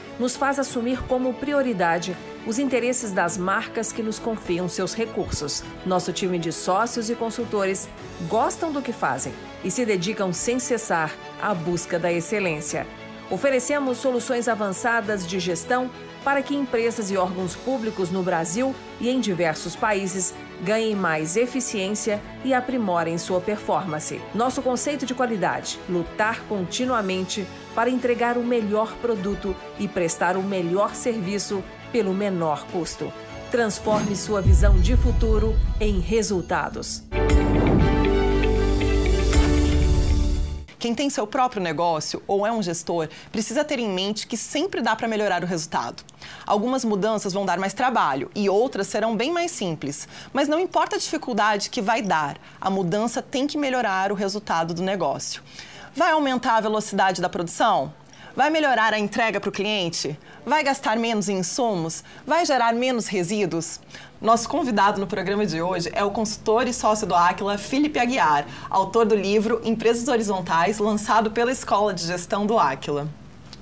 nos 0.19 0.35
faz 0.35 0.59
assumir 0.59 1.01
como 1.03 1.33
prioridade 1.33 2.15
os 2.45 2.57
interesses 2.57 3.11
das 3.11 3.37
marcas 3.37 3.91
que 3.91 4.01
nos 4.01 4.17
confiam 4.17 4.67
seus 4.67 4.95
recursos. 4.95 5.63
Nosso 5.85 6.11
time 6.11 6.39
de 6.39 6.51
sócios 6.51 7.09
e 7.09 7.15
consultores 7.15 7.87
gostam 8.27 8.71
do 8.71 8.81
que 8.81 8.91
fazem 8.91 9.33
e 9.63 9.69
se 9.69 9.85
dedicam 9.85 10.33
sem 10.33 10.59
cessar 10.59 11.13
à 11.41 11.53
busca 11.53 11.99
da 11.99 12.11
excelência. 12.11 12.87
Oferecemos 13.29 13.97
soluções 13.97 14.47
avançadas 14.47 15.25
de 15.25 15.39
gestão 15.39 15.89
para 16.23 16.41
que 16.41 16.55
empresas 16.55 17.09
e 17.09 17.17
órgãos 17.17 17.55
públicos 17.55 18.11
no 18.11 18.21
Brasil 18.21 18.75
e 18.99 19.09
em 19.09 19.19
diversos 19.19 19.75
países 19.75 20.33
ganhem 20.61 20.95
mais 20.95 21.35
eficiência 21.35 22.21
e 22.43 22.53
aprimorem 22.53 23.17
sua 23.17 23.41
performance. 23.41 24.21
Nosso 24.35 24.61
conceito 24.61 25.05
de 25.05 25.15
qualidade: 25.15 25.79
lutar 25.89 26.41
continuamente 26.47 27.47
para 27.75 27.89
entregar 27.89 28.37
o 28.37 28.43
melhor 28.43 28.93
produto 28.97 29.55
e 29.79 29.87
prestar 29.87 30.37
o 30.37 30.43
melhor 30.43 30.95
serviço 30.95 31.63
pelo 31.91 32.13
menor 32.13 32.65
custo. 32.71 33.11
Transforme 33.49 34.15
sua 34.15 34.41
visão 34.41 34.79
de 34.79 34.95
futuro 34.95 35.55
em 35.79 35.99
resultados. 35.99 37.03
Quem 40.81 40.95
tem 40.95 41.11
seu 41.11 41.27
próprio 41.27 41.61
negócio 41.61 42.23
ou 42.25 42.43
é 42.47 42.51
um 42.51 42.63
gestor 42.63 43.07
precisa 43.31 43.63
ter 43.63 43.77
em 43.77 43.87
mente 43.87 44.25
que 44.25 44.35
sempre 44.35 44.81
dá 44.81 44.95
para 44.95 45.07
melhorar 45.07 45.43
o 45.43 45.45
resultado. 45.45 46.03
Algumas 46.43 46.83
mudanças 46.83 47.33
vão 47.33 47.45
dar 47.45 47.59
mais 47.59 47.71
trabalho 47.71 48.31
e 48.33 48.49
outras 48.49 48.87
serão 48.87 49.15
bem 49.15 49.31
mais 49.31 49.51
simples, 49.51 50.07
mas 50.33 50.47
não 50.47 50.59
importa 50.59 50.95
a 50.95 50.99
dificuldade 50.99 51.69
que 51.69 51.83
vai 51.83 52.01
dar, 52.01 52.39
a 52.59 52.67
mudança 52.67 53.21
tem 53.21 53.45
que 53.45 53.59
melhorar 53.59 54.11
o 54.11 54.15
resultado 54.15 54.73
do 54.73 54.81
negócio. 54.81 55.43
Vai 55.93 56.11
aumentar 56.11 56.55
a 56.55 56.61
velocidade 56.61 57.21
da 57.21 57.27
produção? 57.27 57.93
Vai 58.33 58.49
melhorar 58.49 58.93
a 58.93 58.99
entrega 58.99 59.41
para 59.41 59.49
o 59.49 59.51
cliente? 59.51 60.17
Vai 60.45 60.63
gastar 60.63 60.95
menos 60.95 61.27
em 61.27 61.39
insumos? 61.39 62.01
Vai 62.25 62.45
gerar 62.45 62.73
menos 62.73 63.07
resíduos? 63.07 63.77
Nosso 64.21 64.47
convidado 64.47 65.01
no 65.01 65.07
programa 65.07 65.45
de 65.45 65.61
hoje 65.61 65.89
é 65.91 66.01
o 66.01 66.11
consultor 66.11 66.65
e 66.65 66.73
sócio 66.73 67.05
do 67.05 67.13
Aquila, 67.13 67.57
Felipe 67.57 67.99
Aguiar, 67.99 68.45
autor 68.69 69.05
do 69.05 69.15
livro 69.15 69.59
Empresas 69.65 70.07
Horizontais, 70.07 70.79
lançado 70.79 71.31
pela 71.31 71.51
Escola 71.51 71.93
de 71.93 72.03
Gestão 72.03 72.45
do 72.45 72.57
Aquila. 72.57 73.09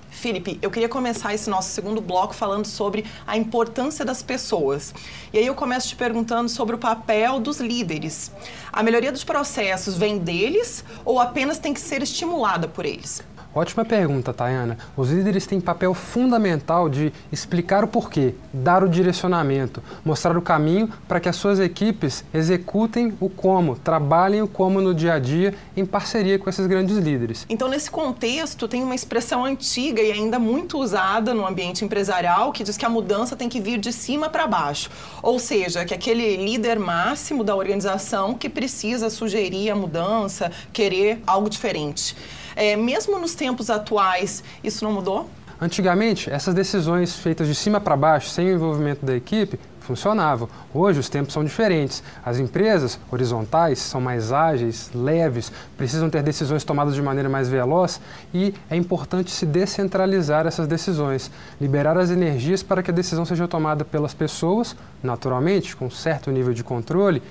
Felipe, 0.10 0.60
eu 0.62 0.70
queria 0.70 0.90
começar 0.90 1.34
esse 1.34 1.50
nosso 1.50 1.70
segundo 1.70 2.02
bloco 2.02 2.34
falando 2.34 2.66
sobre 2.66 3.06
a 3.26 3.38
importância 3.38 4.04
das 4.04 4.22
pessoas. 4.22 4.94
E 5.32 5.38
aí 5.38 5.46
eu 5.46 5.56
começo 5.56 5.88
te 5.88 5.96
perguntando 5.96 6.50
sobre 6.50 6.76
o 6.76 6.80
papel 6.80 7.40
dos 7.40 7.60
líderes. 7.60 8.32
A 8.72 8.84
melhoria 8.84 9.12
dos 9.12 9.24
processos 9.24 9.96
vem 9.96 10.18
deles 10.18 10.84
ou 11.06 11.20
apenas 11.20 11.60
tem 11.60 11.74
que 11.74 11.80
ser 11.80 12.02
estimulada 12.02 12.68
por 12.68 12.86
eles? 12.86 13.24
Ótima 13.60 13.84
pergunta, 13.84 14.34
Tayana. 14.34 14.78
Os 14.96 15.12
líderes 15.12 15.46
têm 15.46 15.60
papel 15.60 15.94
fundamental 15.94 16.88
de 16.88 17.12
explicar 17.30 17.84
o 17.84 17.90
porquê, 17.90 18.34
dar 18.54 18.86
o 18.86 18.88
direcionamento, 18.88 19.84
mostrar 20.06 20.38
o 20.38 20.42
caminho 20.42 20.90
para 21.10 21.20
que 21.20 21.28
as 21.28 21.36
suas 21.36 21.60
equipes 21.60 22.24
executem 22.34 23.14
o 23.20 23.30
como, 23.30 23.76
trabalhem 23.76 24.42
o 24.42 24.48
como 24.48 24.80
no 24.80 24.96
dia 24.96 25.16
a 25.16 25.20
dia 25.20 25.54
em 25.76 25.86
parceria 25.86 26.40
com 26.40 26.50
esses 26.50 26.66
grandes 26.68 26.96
líderes. 27.00 27.46
Então, 27.50 27.68
nesse 27.68 27.92
contexto, 27.92 28.66
tem 28.66 28.82
uma 28.82 28.96
expressão 28.96 29.44
antiga 29.44 30.02
e 30.02 30.10
ainda 30.10 30.40
muito 30.40 30.80
usada 30.80 31.34
no 31.34 31.46
ambiente 31.46 31.84
empresarial 31.84 32.54
que 32.54 32.64
diz 32.64 32.78
que 32.78 32.86
a 32.86 32.90
mudança 32.90 33.36
tem 33.36 33.50
que 33.50 33.60
vir 33.60 33.78
de 33.78 33.92
cima 33.92 34.30
para 34.30 34.48
baixo. 34.48 34.90
Ou 35.22 35.38
seja, 35.38 35.84
que 35.84 35.94
aquele 35.94 36.38
líder 36.38 36.80
máximo 36.80 37.44
da 37.44 37.54
organização 37.58 38.34
que 38.36 38.48
precisa 38.48 39.10
sugerir 39.10 39.70
a 39.70 39.76
mudança, 39.76 40.50
querer 40.72 41.22
algo 41.28 41.50
diferente. 41.50 42.16
É, 42.60 42.76
mesmo 42.76 43.18
nos 43.18 43.34
tempos 43.36 43.70
atuais, 43.70 44.44
isso 44.62 44.84
não 44.84 44.92
mudou? 44.92 45.30
Antigamente, 45.62 46.30
essas 46.30 46.54
decisões 46.54 47.16
feitas 47.16 47.48
de 47.48 47.56
cima 47.56 47.80
para 47.80 47.96
baixo, 47.96 48.28
sem 48.28 48.48
o 48.48 48.54
envolvimento 48.54 49.06
da 49.06 49.16
equipe, 49.16 49.58
funcionavam. 49.80 50.50
Hoje 50.74 51.00
os 51.00 51.08
tempos 51.08 51.34
são 51.34 51.42
diferentes. 51.42 52.04
As 52.24 52.38
empresas 52.38 53.00
horizontais 53.10 53.80
são 53.80 54.02
mais 54.02 54.34
ágeis, 54.34 54.92
leves, 54.94 55.54
precisam 55.78 56.10
ter 56.10 56.22
decisões 56.22 56.66
tomadas 56.66 56.94
de 56.96 57.02
maneira 57.02 57.30
mais 57.30 57.48
veloz 57.48 58.02
e 58.34 58.54
é 58.70 58.76
importante 58.76 59.32
se 59.32 59.46
descentralizar 59.46 60.46
essas 60.46 60.68
decisões, 60.68 61.32
liberar 61.62 61.98
as 61.98 62.12
energias 62.12 62.62
para 62.62 62.84
que 62.84 62.92
a 62.92 62.94
decisão 62.94 63.24
seja 63.24 63.48
tomada 63.48 63.86
pelas 63.86 64.14
pessoas, 64.14 64.76
naturalmente, 65.02 65.78
com 65.78 65.90
certo 65.90 66.30
nível 66.30 66.54
de 66.54 66.62
controle, 66.62 67.24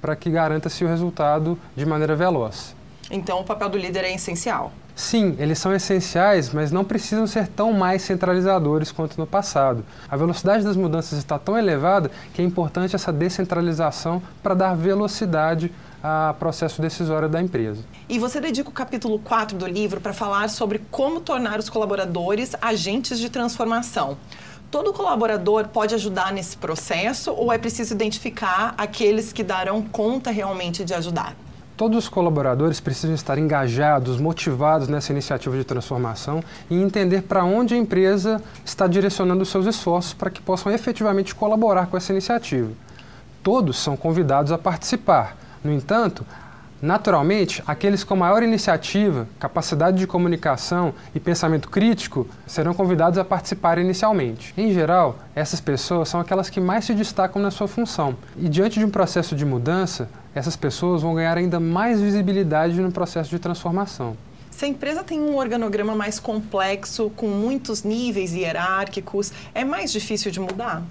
para 0.00 0.14
que 0.14 0.30
garanta-se 0.30 0.84
o 0.84 0.88
resultado 0.88 1.58
de 1.74 1.84
maneira 1.84 2.14
veloz. 2.14 2.77
Então, 3.10 3.40
o 3.40 3.44
papel 3.44 3.68
do 3.68 3.78
líder 3.78 4.04
é 4.04 4.14
essencial. 4.14 4.72
Sim, 4.94 5.36
eles 5.38 5.60
são 5.60 5.72
essenciais, 5.72 6.52
mas 6.52 6.72
não 6.72 6.84
precisam 6.84 7.24
ser 7.24 7.46
tão 7.46 7.72
mais 7.72 8.02
centralizadores 8.02 8.90
quanto 8.90 9.16
no 9.16 9.28
passado. 9.28 9.84
A 10.10 10.16
velocidade 10.16 10.64
das 10.64 10.76
mudanças 10.76 11.18
está 11.18 11.38
tão 11.38 11.56
elevada 11.56 12.10
que 12.34 12.42
é 12.42 12.44
importante 12.44 12.96
essa 12.96 13.12
descentralização 13.12 14.20
para 14.42 14.54
dar 14.54 14.74
velocidade 14.74 15.72
ao 16.02 16.34
processo 16.34 16.82
decisório 16.82 17.28
da 17.28 17.40
empresa. 17.40 17.84
E 18.08 18.18
você 18.18 18.40
dedica 18.40 18.68
o 18.68 18.72
capítulo 18.72 19.20
4 19.20 19.56
do 19.56 19.66
livro 19.66 20.00
para 20.00 20.12
falar 20.12 20.48
sobre 20.48 20.80
como 20.90 21.20
tornar 21.20 21.60
os 21.60 21.68
colaboradores 21.68 22.56
agentes 22.60 23.20
de 23.20 23.30
transformação. 23.30 24.16
Todo 24.68 24.92
colaborador 24.92 25.68
pode 25.68 25.94
ajudar 25.94 26.32
nesse 26.32 26.56
processo 26.56 27.32
ou 27.32 27.52
é 27.52 27.56
preciso 27.56 27.94
identificar 27.94 28.74
aqueles 28.76 29.32
que 29.32 29.42
darão 29.42 29.80
conta 29.80 30.30
realmente 30.30 30.84
de 30.84 30.92
ajudar? 30.92 31.36
Todos 31.78 31.96
os 31.96 32.08
colaboradores 32.08 32.80
precisam 32.80 33.14
estar 33.14 33.38
engajados, 33.38 34.18
motivados 34.18 34.88
nessa 34.88 35.12
iniciativa 35.12 35.56
de 35.56 35.62
transformação 35.62 36.42
e 36.68 36.74
entender 36.74 37.22
para 37.22 37.44
onde 37.44 37.72
a 37.72 37.76
empresa 37.76 38.42
está 38.64 38.88
direcionando 38.88 39.44
os 39.44 39.48
seus 39.48 39.64
esforços 39.64 40.12
para 40.12 40.28
que 40.28 40.42
possam 40.42 40.72
efetivamente 40.72 41.36
colaborar 41.36 41.86
com 41.86 41.96
essa 41.96 42.10
iniciativa. 42.10 42.68
Todos 43.44 43.78
são 43.78 43.96
convidados 43.96 44.50
a 44.50 44.58
participar. 44.58 45.36
No 45.62 45.72
entanto, 45.72 46.26
Naturalmente, 46.80 47.60
aqueles 47.66 48.04
com 48.04 48.14
maior 48.14 48.40
iniciativa, 48.40 49.26
capacidade 49.40 49.98
de 49.98 50.06
comunicação 50.06 50.94
e 51.12 51.18
pensamento 51.18 51.68
crítico 51.68 52.24
serão 52.46 52.72
convidados 52.72 53.18
a 53.18 53.24
participar 53.24 53.78
inicialmente. 53.78 54.54
Em 54.56 54.72
geral, 54.72 55.18
essas 55.34 55.60
pessoas 55.60 56.08
são 56.08 56.20
aquelas 56.20 56.48
que 56.48 56.60
mais 56.60 56.84
se 56.84 56.94
destacam 56.94 57.42
na 57.42 57.50
sua 57.50 57.66
função. 57.66 58.14
E 58.36 58.48
diante 58.48 58.78
de 58.78 58.84
um 58.84 58.90
processo 58.90 59.34
de 59.34 59.44
mudança, 59.44 60.08
essas 60.32 60.54
pessoas 60.54 61.02
vão 61.02 61.14
ganhar 61.14 61.36
ainda 61.36 61.58
mais 61.58 62.00
visibilidade 62.00 62.80
no 62.80 62.92
processo 62.92 63.28
de 63.28 63.40
transformação. 63.40 64.16
Se 64.48 64.64
a 64.64 64.68
empresa 64.68 65.02
tem 65.02 65.20
um 65.20 65.36
organograma 65.36 65.96
mais 65.96 66.20
complexo, 66.20 67.10
com 67.16 67.26
muitos 67.26 67.82
níveis 67.82 68.34
hierárquicos, 68.34 69.32
é 69.52 69.64
mais 69.64 69.90
difícil 69.90 70.30
de 70.30 70.38
mudar? 70.38 70.82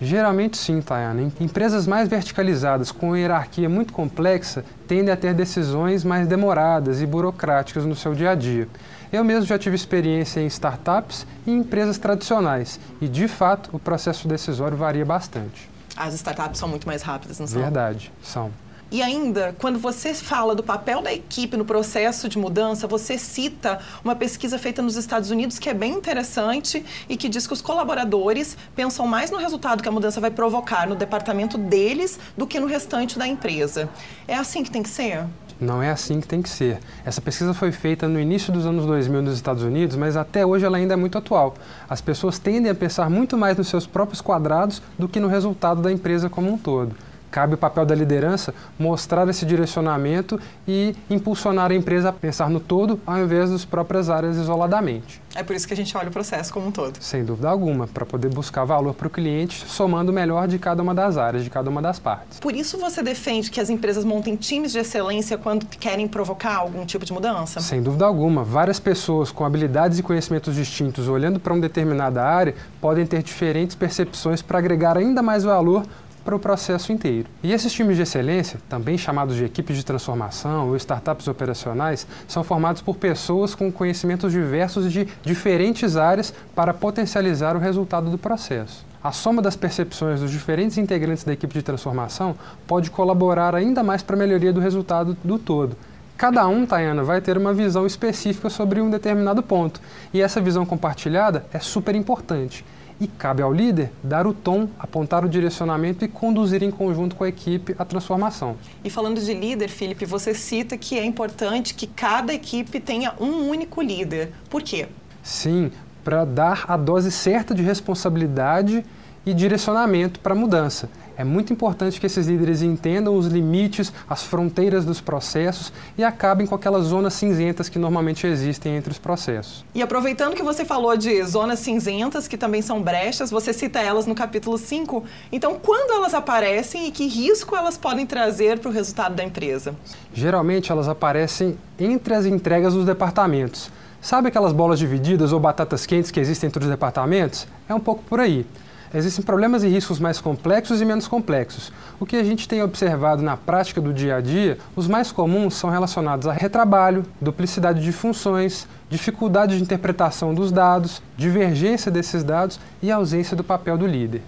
Geralmente 0.00 0.56
sim, 0.56 0.80
Tayana. 0.80 1.32
Empresas 1.40 1.86
mais 1.86 2.08
verticalizadas, 2.08 2.92
com 2.92 3.16
hierarquia 3.16 3.68
muito 3.68 3.92
complexa, 3.92 4.64
tendem 4.86 5.12
a 5.12 5.16
ter 5.16 5.34
decisões 5.34 6.04
mais 6.04 6.28
demoradas 6.28 7.02
e 7.02 7.06
burocráticas 7.06 7.84
no 7.84 7.96
seu 7.96 8.14
dia 8.14 8.30
a 8.30 8.34
dia. 8.34 8.68
Eu 9.12 9.24
mesmo 9.24 9.46
já 9.46 9.58
tive 9.58 9.74
experiência 9.74 10.40
em 10.40 10.46
startups 10.46 11.26
e 11.46 11.50
em 11.50 11.58
empresas 11.58 11.98
tradicionais, 11.98 12.78
e 13.00 13.08
de 13.08 13.26
fato 13.26 13.70
o 13.72 13.78
processo 13.78 14.28
decisório 14.28 14.76
varia 14.76 15.04
bastante. 15.04 15.68
As 15.96 16.14
startups 16.14 16.58
são 16.58 16.68
muito 16.68 16.86
mais 16.86 17.02
rápidas, 17.02 17.40
não 17.40 17.46
são? 17.46 17.60
Verdade, 17.60 18.12
são. 18.22 18.52
E 18.90 19.02
ainda, 19.02 19.54
quando 19.58 19.78
você 19.78 20.14
fala 20.14 20.54
do 20.54 20.62
papel 20.62 21.02
da 21.02 21.12
equipe 21.12 21.58
no 21.58 21.64
processo 21.64 22.26
de 22.26 22.38
mudança, 22.38 22.86
você 22.86 23.18
cita 23.18 23.80
uma 24.02 24.16
pesquisa 24.16 24.58
feita 24.58 24.80
nos 24.80 24.96
Estados 24.96 25.30
Unidos 25.30 25.58
que 25.58 25.68
é 25.68 25.74
bem 25.74 25.92
interessante 25.92 26.82
e 27.06 27.14
que 27.14 27.28
diz 27.28 27.46
que 27.46 27.52
os 27.52 27.60
colaboradores 27.60 28.56
pensam 28.74 29.06
mais 29.06 29.30
no 29.30 29.36
resultado 29.36 29.82
que 29.82 29.88
a 29.90 29.92
mudança 29.92 30.22
vai 30.22 30.30
provocar 30.30 30.88
no 30.88 30.94
departamento 30.94 31.58
deles 31.58 32.18
do 32.34 32.46
que 32.46 32.58
no 32.58 32.66
restante 32.66 33.18
da 33.18 33.26
empresa. 33.26 33.90
É 34.26 34.34
assim 34.34 34.62
que 34.62 34.70
tem 34.70 34.82
que 34.82 34.88
ser? 34.88 35.26
Não 35.60 35.82
é 35.82 35.90
assim 35.90 36.18
que 36.18 36.26
tem 36.26 36.40
que 36.40 36.48
ser. 36.48 36.78
Essa 37.04 37.20
pesquisa 37.20 37.52
foi 37.52 37.70
feita 37.72 38.08
no 38.08 38.18
início 38.18 38.50
dos 38.50 38.64
anos 38.64 38.86
2000 38.86 39.20
nos 39.20 39.34
Estados 39.34 39.64
Unidos, 39.64 39.96
mas 39.96 40.16
até 40.16 40.46
hoje 40.46 40.64
ela 40.64 40.78
ainda 40.78 40.94
é 40.94 40.96
muito 40.96 41.18
atual. 41.18 41.54
As 41.90 42.00
pessoas 42.00 42.38
tendem 42.38 42.70
a 42.70 42.74
pensar 42.74 43.10
muito 43.10 43.36
mais 43.36 43.58
nos 43.58 43.68
seus 43.68 43.86
próprios 43.86 44.22
quadrados 44.22 44.80
do 44.98 45.06
que 45.06 45.20
no 45.20 45.28
resultado 45.28 45.82
da 45.82 45.92
empresa 45.92 46.30
como 46.30 46.50
um 46.50 46.56
todo. 46.56 46.94
Cabe 47.30 47.54
o 47.54 47.58
papel 47.58 47.84
da 47.84 47.94
liderança 47.94 48.54
mostrar 48.78 49.28
esse 49.28 49.44
direcionamento 49.44 50.40
e 50.66 50.94
impulsionar 51.10 51.70
a 51.70 51.74
empresa 51.74 52.08
a 52.08 52.12
pensar 52.12 52.48
no 52.48 52.60
todo 52.60 53.00
ao 53.06 53.18
invés 53.18 53.50
das 53.50 53.64
próprias 53.64 54.08
áreas 54.08 54.36
isoladamente. 54.36 55.20
É 55.34 55.42
por 55.42 55.54
isso 55.54 55.68
que 55.68 55.74
a 55.74 55.76
gente 55.76 55.96
olha 55.96 56.08
o 56.08 56.12
processo 56.12 56.52
como 56.52 56.66
um 56.66 56.72
todo. 56.72 56.98
Sem 57.00 57.24
dúvida 57.24 57.48
alguma, 57.48 57.86
para 57.86 58.04
poder 58.04 58.28
buscar 58.28 58.64
valor 58.64 58.94
para 58.94 59.06
o 59.06 59.10
cliente, 59.10 59.64
somando 59.68 60.10
o 60.10 60.14
melhor 60.14 60.48
de 60.48 60.58
cada 60.58 60.82
uma 60.82 60.94
das 60.94 61.16
áreas, 61.16 61.44
de 61.44 61.50
cada 61.50 61.70
uma 61.70 61.80
das 61.80 61.98
partes. 61.98 62.40
Por 62.40 62.54
isso 62.54 62.78
você 62.78 63.02
defende 63.02 63.50
que 63.50 63.60
as 63.60 63.70
empresas 63.70 64.04
montem 64.04 64.34
times 64.34 64.72
de 64.72 64.78
excelência 64.78 65.38
quando 65.38 65.66
querem 65.66 66.08
provocar 66.08 66.56
algum 66.56 66.84
tipo 66.84 67.04
de 67.04 67.12
mudança? 67.12 67.60
Sem 67.60 67.82
dúvida 67.82 68.04
alguma. 68.04 68.42
Várias 68.42 68.80
pessoas 68.80 69.30
com 69.30 69.44
habilidades 69.44 69.98
e 69.98 70.02
conhecimentos 70.02 70.54
distintos 70.54 71.08
olhando 71.08 71.38
para 71.38 71.52
uma 71.52 71.62
determinada 71.62 72.22
área 72.24 72.54
podem 72.80 73.06
ter 73.06 73.22
diferentes 73.22 73.76
percepções 73.76 74.42
para 74.42 74.58
agregar 74.58 74.96
ainda 74.96 75.22
mais 75.22 75.44
valor 75.44 75.84
para 76.28 76.36
o 76.36 76.38
processo 76.38 76.92
inteiro. 76.92 77.26
E 77.42 77.54
esses 77.54 77.72
times 77.72 77.96
de 77.96 78.02
excelência, 78.02 78.60
também 78.68 78.98
chamados 78.98 79.34
de 79.34 79.46
equipes 79.46 79.78
de 79.78 79.82
transformação 79.82 80.68
ou 80.68 80.76
startups 80.76 81.26
operacionais, 81.26 82.06
são 82.26 82.44
formados 82.44 82.82
por 82.82 82.96
pessoas 82.96 83.54
com 83.54 83.72
conhecimentos 83.72 84.30
diversos 84.30 84.92
de 84.92 85.08
diferentes 85.22 85.96
áreas 85.96 86.34
para 86.54 86.74
potencializar 86.74 87.56
o 87.56 87.58
resultado 87.58 88.10
do 88.10 88.18
processo. 88.18 88.84
A 89.02 89.10
soma 89.10 89.40
das 89.40 89.56
percepções 89.56 90.20
dos 90.20 90.30
diferentes 90.30 90.76
integrantes 90.76 91.24
da 91.24 91.32
equipe 91.32 91.54
de 91.54 91.62
transformação 91.62 92.36
pode 92.66 92.90
colaborar 92.90 93.54
ainda 93.54 93.82
mais 93.82 94.02
para 94.02 94.14
a 94.14 94.18
melhoria 94.18 94.52
do 94.52 94.60
resultado 94.60 95.16
do 95.24 95.38
todo. 95.38 95.78
Cada 96.14 96.46
um, 96.46 96.66
Tayana, 96.66 97.02
vai 97.02 97.22
ter 97.22 97.38
uma 97.38 97.54
visão 97.54 97.86
específica 97.86 98.50
sobre 98.50 98.82
um 98.82 98.90
determinado 98.90 99.42
ponto, 99.42 99.80
e 100.12 100.20
essa 100.20 100.42
visão 100.42 100.66
compartilhada 100.66 101.46
é 101.54 101.58
super 101.58 101.94
importante 101.94 102.66
e 103.00 103.06
cabe 103.06 103.42
ao 103.42 103.52
líder 103.52 103.90
dar 104.02 104.26
o 104.26 104.34
tom, 104.34 104.68
apontar 104.78 105.24
o 105.24 105.28
direcionamento 105.28 106.04
e 106.04 106.08
conduzir 106.08 106.62
em 106.62 106.70
conjunto 106.70 107.14
com 107.14 107.24
a 107.24 107.28
equipe 107.28 107.74
a 107.78 107.84
transformação. 107.84 108.56
E 108.84 108.90
falando 108.90 109.20
de 109.20 109.32
líder, 109.32 109.68
Felipe, 109.68 110.04
você 110.04 110.34
cita 110.34 110.76
que 110.76 110.98
é 110.98 111.04
importante 111.04 111.74
que 111.74 111.86
cada 111.86 112.34
equipe 112.34 112.80
tenha 112.80 113.14
um 113.20 113.48
único 113.48 113.80
líder. 113.80 114.32
Por 114.50 114.62
quê? 114.62 114.88
Sim, 115.22 115.70
para 116.02 116.24
dar 116.24 116.64
a 116.68 116.76
dose 116.76 117.12
certa 117.12 117.54
de 117.54 117.62
responsabilidade 117.62 118.84
e 119.24 119.34
direcionamento 119.34 120.20
para 120.20 120.32
a 120.32 120.36
mudança. 120.36 120.88
É 121.18 121.24
muito 121.24 121.52
importante 121.52 121.98
que 121.98 122.06
esses 122.06 122.28
líderes 122.28 122.62
entendam 122.62 123.16
os 123.16 123.26
limites, 123.26 123.92
as 124.08 124.22
fronteiras 124.22 124.84
dos 124.84 125.00
processos 125.00 125.72
e 125.98 126.04
acabem 126.04 126.46
com 126.46 126.54
aquelas 126.54 126.84
zonas 126.84 127.12
cinzentas 127.14 127.68
que 127.68 127.76
normalmente 127.76 128.24
existem 128.24 128.76
entre 128.76 128.92
os 128.92 128.98
processos. 128.98 129.64
E 129.74 129.82
aproveitando 129.82 130.36
que 130.36 130.44
você 130.44 130.64
falou 130.64 130.96
de 130.96 131.20
zonas 131.24 131.58
cinzentas, 131.58 132.28
que 132.28 132.38
também 132.38 132.62
são 132.62 132.80
brechas, 132.80 133.32
você 133.32 133.52
cita 133.52 133.80
elas 133.80 134.06
no 134.06 134.14
capítulo 134.14 134.56
5. 134.56 135.02
Então, 135.32 135.58
quando 135.60 135.90
elas 135.90 136.14
aparecem 136.14 136.86
e 136.86 136.92
que 136.92 137.08
risco 137.08 137.56
elas 137.56 137.76
podem 137.76 138.06
trazer 138.06 138.60
para 138.60 138.68
o 138.68 138.72
resultado 138.72 139.16
da 139.16 139.24
empresa? 139.24 139.74
Geralmente, 140.14 140.70
elas 140.70 140.86
aparecem 140.86 141.58
entre 141.80 142.14
as 142.14 142.26
entregas 142.26 142.74
dos 142.74 142.86
departamentos. 142.86 143.72
Sabe 144.00 144.28
aquelas 144.28 144.52
bolas 144.52 144.78
divididas 144.78 145.32
ou 145.32 145.40
batatas 145.40 145.84
quentes 145.84 146.12
que 146.12 146.20
existem 146.20 146.46
entre 146.46 146.62
os 146.62 146.70
departamentos? 146.70 147.48
É 147.68 147.74
um 147.74 147.80
pouco 147.80 148.04
por 148.04 148.20
aí. 148.20 148.46
Existem 148.92 149.22
problemas 149.22 149.62
e 149.62 149.68
riscos 149.68 150.00
mais 150.00 150.20
complexos 150.20 150.80
e 150.80 150.84
menos 150.84 151.06
complexos. 151.06 151.70
O 152.00 152.06
que 152.06 152.16
a 152.16 152.24
gente 152.24 152.48
tem 152.48 152.62
observado 152.62 153.22
na 153.22 153.36
prática 153.36 153.80
do 153.80 153.92
dia 153.92 154.16
a 154.16 154.20
dia, 154.20 154.58
os 154.74 154.88
mais 154.88 155.12
comuns 155.12 155.54
são 155.54 155.68
relacionados 155.68 156.26
a 156.26 156.32
retrabalho, 156.32 157.04
duplicidade 157.20 157.82
de 157.82 157.92
funções, 157.92 158.66
dificuldade 158.88 159.56
de 159.56 159.62
interpretação 159.62 160.32
dos 160.32 160.50
dados, 160.50 161.02
divergência 161.16 161.90
desses 161.90 162.24
dados 162.24 162.58
e 162.82 162.90
ausência 162.90 163.36
do 163.36 163.44
papel 163.44 163.76
do 163.76 163.86
líder. 163.86 164.22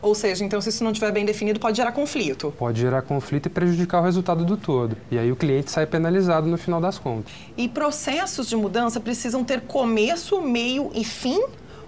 Ou 0.00 0.14
seja, 0.14 0.44
então 0.44 0.60
se 0.60 0.68
isso 0.68 0.84
não 0.84 0.92
estiver 0.92 1.10
bem 1.10 1.24
definido, 1.24 1.58
pode 1.58 1.76
gerar 1.76 1.92
conflito. 1.92 2.54
Pode 2.56 2.80
gerar 2.80 3.02
conflito 3.02 3.46
e 3.46 3.50
prejudicar 3.50 4.00
o 4.00 4.04
resultado 4.04 4.44
do 4.44 4.56
todo. 4.56 4.96
E 5.10 5.18
aí 5.18 5.32
o 5.32 5.36
cliente 5.36 5.70
sai 5.70 5.84
penalizado 5.84 6.46
no 6.46 6.56
final 6.56 6.80
das 6.80 6.98
contas. 6.98 7.32
E 7.56 7.68
processos 7.68 8.48
de 8.48 8.56
mudança 8.56 9.00
precisam 9.00 9.42
ter 9.42 9.62
começo, 9.62 10.40
meio 10.40 10.90
e 10.94 11.04
fim? 11.04 11.44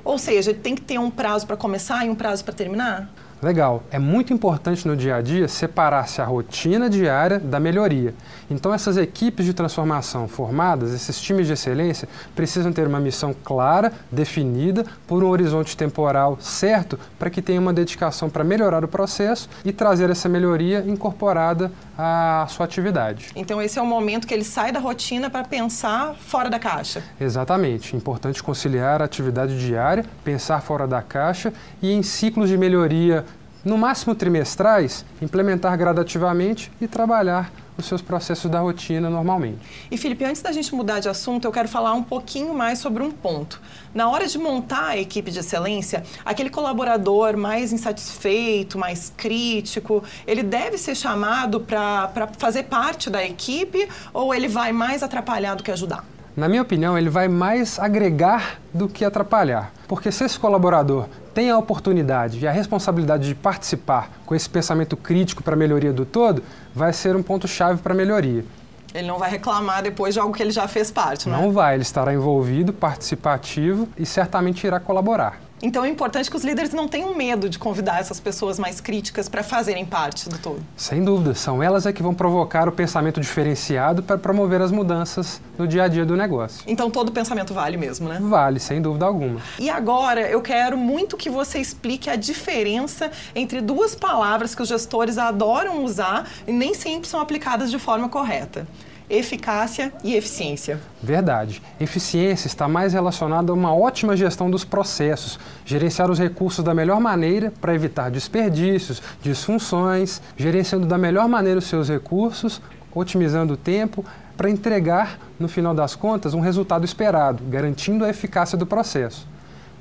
Ou 0.09 0.16
seja, 0.16 0.55
tem 0.55 0.75
que 0.75 0.81
ter 0.81 0.97
um 0.97 1.11
prazo 1.11 1.47
para 1.47 1.55
começar 1.55 2.07
e 2.07 2.09
um 2.09 2.14
prazo 2.14 2.42
para 2.42 2.55
terminar? 2.55 3.11
Legal. 3.40 3.85
É 3.90 3.98
muito 4.01 4.33
importante 4.33 4.87
no 4.87 4.96
dia 4.96 5.16
a 5.16 5.22
dia 5.22 5.46
separar-se 5.46 6.20
a 6.20 6.24
rotina 6.24 6.90
diária 6.90 7.38
da 7.38 7.61
melhoria. 7.61 8.12
Então, 8.51 8.74
essas 8.74 8.96
equipes 8.96 9.46
de 9.46 9.55
transformação 9.55 10.27
formadas, 10.27 10.92
esses 10.92 11.20
times 11.20 11.46
de 11.46 11.53
excelência, 11.53 12.09
precisam 12.35 12.72
ter 12.72 12.87
uma 12.87 12.98
missão 12.98 13.33
clara, 13.44 13.92
definida, 14.11 14.85
por 15.07 15.22
um 15.22 15.29
horizonte 15.29 15.77
temporal 15.77 16.37
certo, 16.40 16.98
para 17.16 17.31
que 17.31 17.40
tenha 17.40 17.61
uma 17.61 17.72
dedicação 17.72 18.29
para 18.29 18.42
melhorar 18.42 18.85
o 18.85 18.88
processo 18.88 19.48
e 19.64 19.72
trazer 19.72 20.11
essa 20.11 20.29
melhoria 20.29 20.85
incorporada 20.87 21.70
à 21.96 22.44
sua 22.48 22.64
atividade. 22.64 23.29
Então, 23.37 23.62
esse 23.62 23.79
é 23.79 23.83
o 23.83 23.87
momento 23.87 24.27
que 24.27 24.35
ele 24.35 24.44
sai 24.44 24.72
da 24.72 24.81
rotina 24.81 25.31
para 25.31 25.44
pensar 25.44 26.14
fora 26.14 26.51
da 26.51 26.59
caixa. 26.59 27.05
Exatamente. 27.20 27.94
Importante 27.94 28.42
conciliar 28.42 29.01
a 29.01 29.05
atividade 29.05 29.59
diária, 29.64 30.05
pensar 30.24 30.61
fora 30.61 30.88
da 30.88 31.03
caixa 31.03 31.53
e 31.81 31.92
em 31.92 32.03
ciclos 32.03 32.48
de 32.48 32.57
melhoria 32.57 33.24
no 33.69 33.77
máximo 33.77 34.15
trimestrais, 34.15 35.05
implementar 35.21 35.77
gradativamente 35.77 36.73
e 36.81 36.89
trabalhar 36.89 37.53
os 37.77 37.85
seus 37.85 38.01
processos 38.01 38.51
da 38.51 38.61
rotina 38.61 39.11
normalmente. 39.11 39.59
E 39.91 39.99
Felipe, 39.99 40.25
antes 40.25 40.41
da 40.41 40.51
gente 40.51 40.75
mudar 40.75 41.01
de 41.01 41.09
assunto, 41.09 41.45
eu 41.45 41.53
quero 41.53 41.69
falar 41.69 41.93
um 41.93 42.03
pouquinho 42.03 42.55
mais 42.55 42.79
sobre 42.79 43.03
um 43.03 43.11
ponto. 43.11 43.61
Na 43.95 44.09
hora 44.09 44.27
de 44.27 44.39
montar 44.39 44.87
a 44.87 44.97
equipe 44.97 45.31
de 45.31 45.41
excelência, 45.41 46.03
aquele 46.25 46.49
colaborador 46.49 47.37
mais 47.37 47.71
insatisfeito, 47.71 48.79
mais 48.79 49.13
crítico, 49.15 50.03
ele 50.27 50.43
deve 50.43 50.79
ser 50.79 50.95
chamado 50.95 51.61
para 51.61 52.11
fazer 52.39 52.65
parte 52.65 53.11
da 53.11 53.23
equipe 53.23 53.87
ou 54.15 54.35
ele 54.35 54.49
vai 54.49 54.73
mais 54.73 55.03
atrapalhar 55.03 55.55
do 55.55 55.63
que 55.63 55.71
ajudar? 55.71 56.05
Na 56.35 56.49
minha 56.49 56.63
opinião, 56.63 56.97
ele 56.97 57.11
vai 57.11 57.29
mais 57.29 57.79
agregar 57.79 58.61
do 58.73 58.89
que 58.89 59.05
atrapalhar. 59.05 59.73
Porque 59.87 60.11
se 60.13 60.25
esse 60.25 60.39
colaborador 60.39 61.09
tem 61.38 61.51
a 61.51 61.57
oportunidade 61.57 62.40
e 62.40 62.48
a 62.48 62.51
responsabilidade 62.51 63.29
de 63.29 63.33
participar 63.33 64.11
com 64.27 64.35
esse 64.35 64.51
pensamento 64.51 64.96
crítico 64.96 65.40
para 65.40 65.55
a 65.55 65.57
melhoria 65.57 65.92
do 65.92 66.05
todo, 66.05 66.42
vai 66.74 66.92
ser 66.92 67.14
um 67.14 67.22
ponto-chave 67.22 67.81
para 67.81 67.94
a 67.94 67.96
melhoria. 67.96 68.44
Ele 68.92 69.07
não 69.07 69.20
vai 69.20 69.31
reclamar 69.31 69.81
depois 69.81 70.14
de 70.14 70.18
algo 70.18 70.35
que 70.35 70.42
ele 70.42 70.51
já 70.51 70.66
fez 70.66 70.90
parte, 70.90 71.29
não 71.29 71.38
é? 71.38 71.42
Não 71.42 71.53
vai, 71.53 71.74
ele 71.74 71.83
estará 71.83 72.12
envolvido, 72.12 72.72
participativo 72.72 73.88
e 73.96 74.05
certamente 74.05 74.66
irá 74.66 74.81
colaborar. 74.81 75.40
Então 75.61 75.85
é 75.85 75.88
importante 75.88 76.31
que 76.31 76.37
os 76.37 76.44
líderes 76.44 76.73
não 76.73 76.87
tenham 76.87 77.14
medo 77.14 77.49
de 77.49 77.59
convidar 77.59 77.99
essas 77.99 78.21
pessoas 78.21 78.59
mais 78.59 78.81
críticas 78.81 79.29
para 79.29 79.42
fazerem 79.42 79.85
parte 79.85 80.29
do 80.29 80.38
todo. 80.38 80.62
Sem 80.77 81.03
dúvida, 81.03 81.35
são 81.35 81.62
elas 81.62 81.85
é 81.85 81.92
que 81.92 82.03
vão 82.03 82.14
provocar 82.14 82.68
o 82.68 82.73
pensamento 82.73 83.21
diferenciado 83.21 84.03
para 84.03 84.16
promover 84.16 84.62
as 84.62 84.71
mudanças 84.71 85.40
no 85.59 85.66
dia 85.66 85.85
a 85.85 85.88
dia 85.88 86.07
do 86.07 86.16
negócio. 86.16 86.62
Então 86.66 86.90
todo 86.90 87.11
pensamento 87.11 87.53
vale 87.53 87.77
mesmo, 87.77 88.09
né? 88.09 88.18
Vale, 88.21 88.61
sem 88.61 88.81
dúvida 88.81 89.07
alguma. 89.07 89.40
E 89.59 89.68
agora 89.68 90.21
eu 90.21 90.40
quero 90.40 90.77
muito 90.77 91.16
que 91.16 91.29
você 91.29 91.59
explique 91.59 92.09
a 92.09 92.14
diferença 92.14 93.11
entre 93.35 93.61
duas 93.61 93.94
palavras 93.94 94.55
que 94.55 94.62
os 94.62 94.68
gestores 94.68 95.18
adoram 95.18 95.85
usar 95.85 96.29
e 96.47 96.53
nem 96.53 96.73
sempre 96.73 97.09
são 97.09 97.21
aplicadas 97.21 97.71
de 97.71 97.79
forma 97.79 98.09
correta 98.09 98.66
eficácia 99.11 99.92
e 100.05 100.14
eficiência. 100.14 100.79
Verdade. 101.03 101.62
Eficiência 101.81 102.47
está 102.47 102.68
mais 102.68 102.92
relacionada 102.92 103.51
a 103.51 103.55
uma 103.55 103.75
ótima 103.75 104.16
gestão 104.16 104.51
dos 104.51 104.64
processos, 104.64 105.38
gerenciar 105.64 106.11
os 106.11 106.18
recursos 106.18 106.64
da 106.64 106.75
melhor 106.75 107.01
maneira 107.01 107.53
para 107.61 107.75
evitar 107.75 108.11
desperdícios, 108.11 109.03
disfunções, 109.23 110.21
gerenciando 110.37 110.87
da 110.87 110.99
melhor 110.99 111.29
maneira 111.29 111.59
os 111.59 111.66
seus 111.66 111.88
recursos, 111.88 112.61
otimizando 112.94 113.55
o 113.55 113.57
tempo 113.57 114.05
para 114.37 114.51
entregar, 114.51 115.18
no 115.38 115.49
final 115.49 115.75
das 115.75 115.97
contas, 115.97 116.35
um 116.35 116.40
resultado 116.40 116.85
esperado, 116.85 117.42
garantindo 117.49 118.05
a 118.05 118.11
eficácia 118.11 118.57
do 118.57 118.66
processo. 118.66 119.27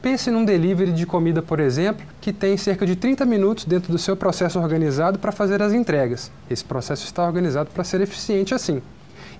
Pense 0.01 0.31
num 0.31 0.45
delivery 0.45 0.91
de 0.91 1.05
comida, 1.05 1.41
por 1.41 1.59
exemplo, 1.59 2.05
que 2.21 2.31
tem 2.31 2.55
cerca 2.55 2.85
de 2.85 2.95
30 2.95 3.25
minutos 3.25 3.65
dentro 3.65 3.91
do 3.91 3.97
seu 3.97 4.15
processo 4.15 4.59
organizado 4.59 5.19
para 5.19 5.31
fazer 5.31 5.61
as 5.61 5.73
entregas. 5.73 6.31
Esse 6.49 6.63
processo 6.63 7.03
está 7.05 7.25
organizado 7.25 7.69
para 7.73 7.83
ser 7.83 8.01
eficiente 8.01 8.53
assim. 8.53 8.81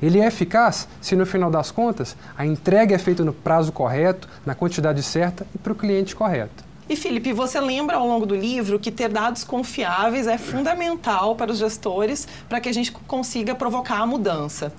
Ele 0.02 0.20
é 0.20 0.28
eficaz 0.28 0.88
se, 1.02 1.16
no 1.16 1.26
final 1.26 1.50
das 1.50 1.72
contas, 1.72 2.16
a 2.38 2.46
entrega 2.46 2.96
é 2.96 2.98
feita 2.98 3.24
no 3.24 3.34
prazo 3.34 3.72
correto, 3.72 4.28
na 4.46 4.54
quantidade 4.54 5.02
certa 5.04 5.46
e 5.54 5.58
para 5.58 5.74
o 5.74 5.76
cliente 5.76 6.16
correto. 6.16 6.68
E 6.90 6.96
Felipe, 6.96 7.34
você 7.34 7.60
lembra 7.60 7.98
ao 7.98 8.08
longo 8.08 8.26
do 8.26 8.34
livro 8.34 8.80
que 8.80 8.90
ter 8.90 9.10
dados 9.10 9.44
confiáveis 9.44 10.26
é 10.26 10.38
fundamental 10.38 11.36
para 11.36 11.52
os 11.52 11.58
gestores 11.58 12.26
para 12.48 12.62
que 12.62 12.70
a 12.70 12.72
gente 12.72 12.94
consiga 12.94 13.54
provocar 13.54 14.00
a 14.00 14.06
mudança. 14.06 14.72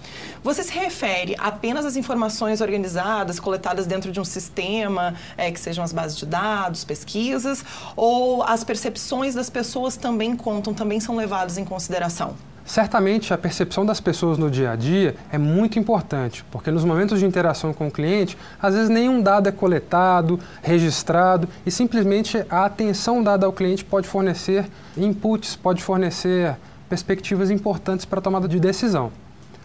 Você 0.42 0.64
se 0.64 0.72
refere 0.72 1.36
apenas 1.38 1.84
às 1.84 1.96
informações 1.96 2.62
organizadas, 2.62 3.38
coletadas 3.38 3.86
dentro 3.86 4.10
de 4.10 4.18
um 4.18 4.24
sistema, 4.24 5.14
é, 5.36 5.52
que 5.52 5.60
sejam 5.60 5.84
as 5.84 5.92
bases 5.92 6.16
de 6.16 6.24
dados, 6.24 6.82
pesquisas, 6.82 7.62
ou 7.94 8.42
as 8.42 8.64
percepções 8.64 9.34
das 9.34 9.50
pessoas 9.50 9.94
também 9.94 10.34
contam, 10.34 10.72
também 10.72 11.00
são 11.00 11.14
levadas 11.14 11.58
em 11.58 11.64
consideração? 11.64 12.34
Certamente 12.68 13.32
a 13.32 13.38
percepção 13.38 13.86
das 13.86 13.98
pessoas 13.98 14.36
no 14.36 14.50
dia 14.50 14.72
a 14.72 14.76
dia 14.76 15.16
é 15.32 15.38
muito 15.38 15.78
importante, 15.78 16.44
porque 16.50 16.70
nos 16.70 16.84
momentos 16.84 17.18
de 17.18 17.24
interação 17.24 17.72
com 17.72 17.88
o 17.88 17.90
cliente, 17.90 18.36
às 18.60 18.74
vezes 18.74 18.90
nenhum 18.90 19.22
dado 19.22 19.48
é 19.48 19.52
coletado, 19.52 20.38
registrado 20.60 21.48
e 21.64 21.70
simplesmente 21.70 22.44
a 22.50 22.66
atenção 22.66 23.22
dada 23.22 23.46
ao 23.46 23.54
cliente 23.54 23.86
pode 23.86 24.06
fornecer 24.06 24.66
inputs, 24.98 25.56
pode 25.56 25.82
fornecer 25.82 26.58
perspectivas 26.90 27.50
importantes 27.50 28.04
para 28.04 28.18
a 28.18 28.22
tomada 28.22 28.46
de 28.46 28.60
decisão. 28.60 29.10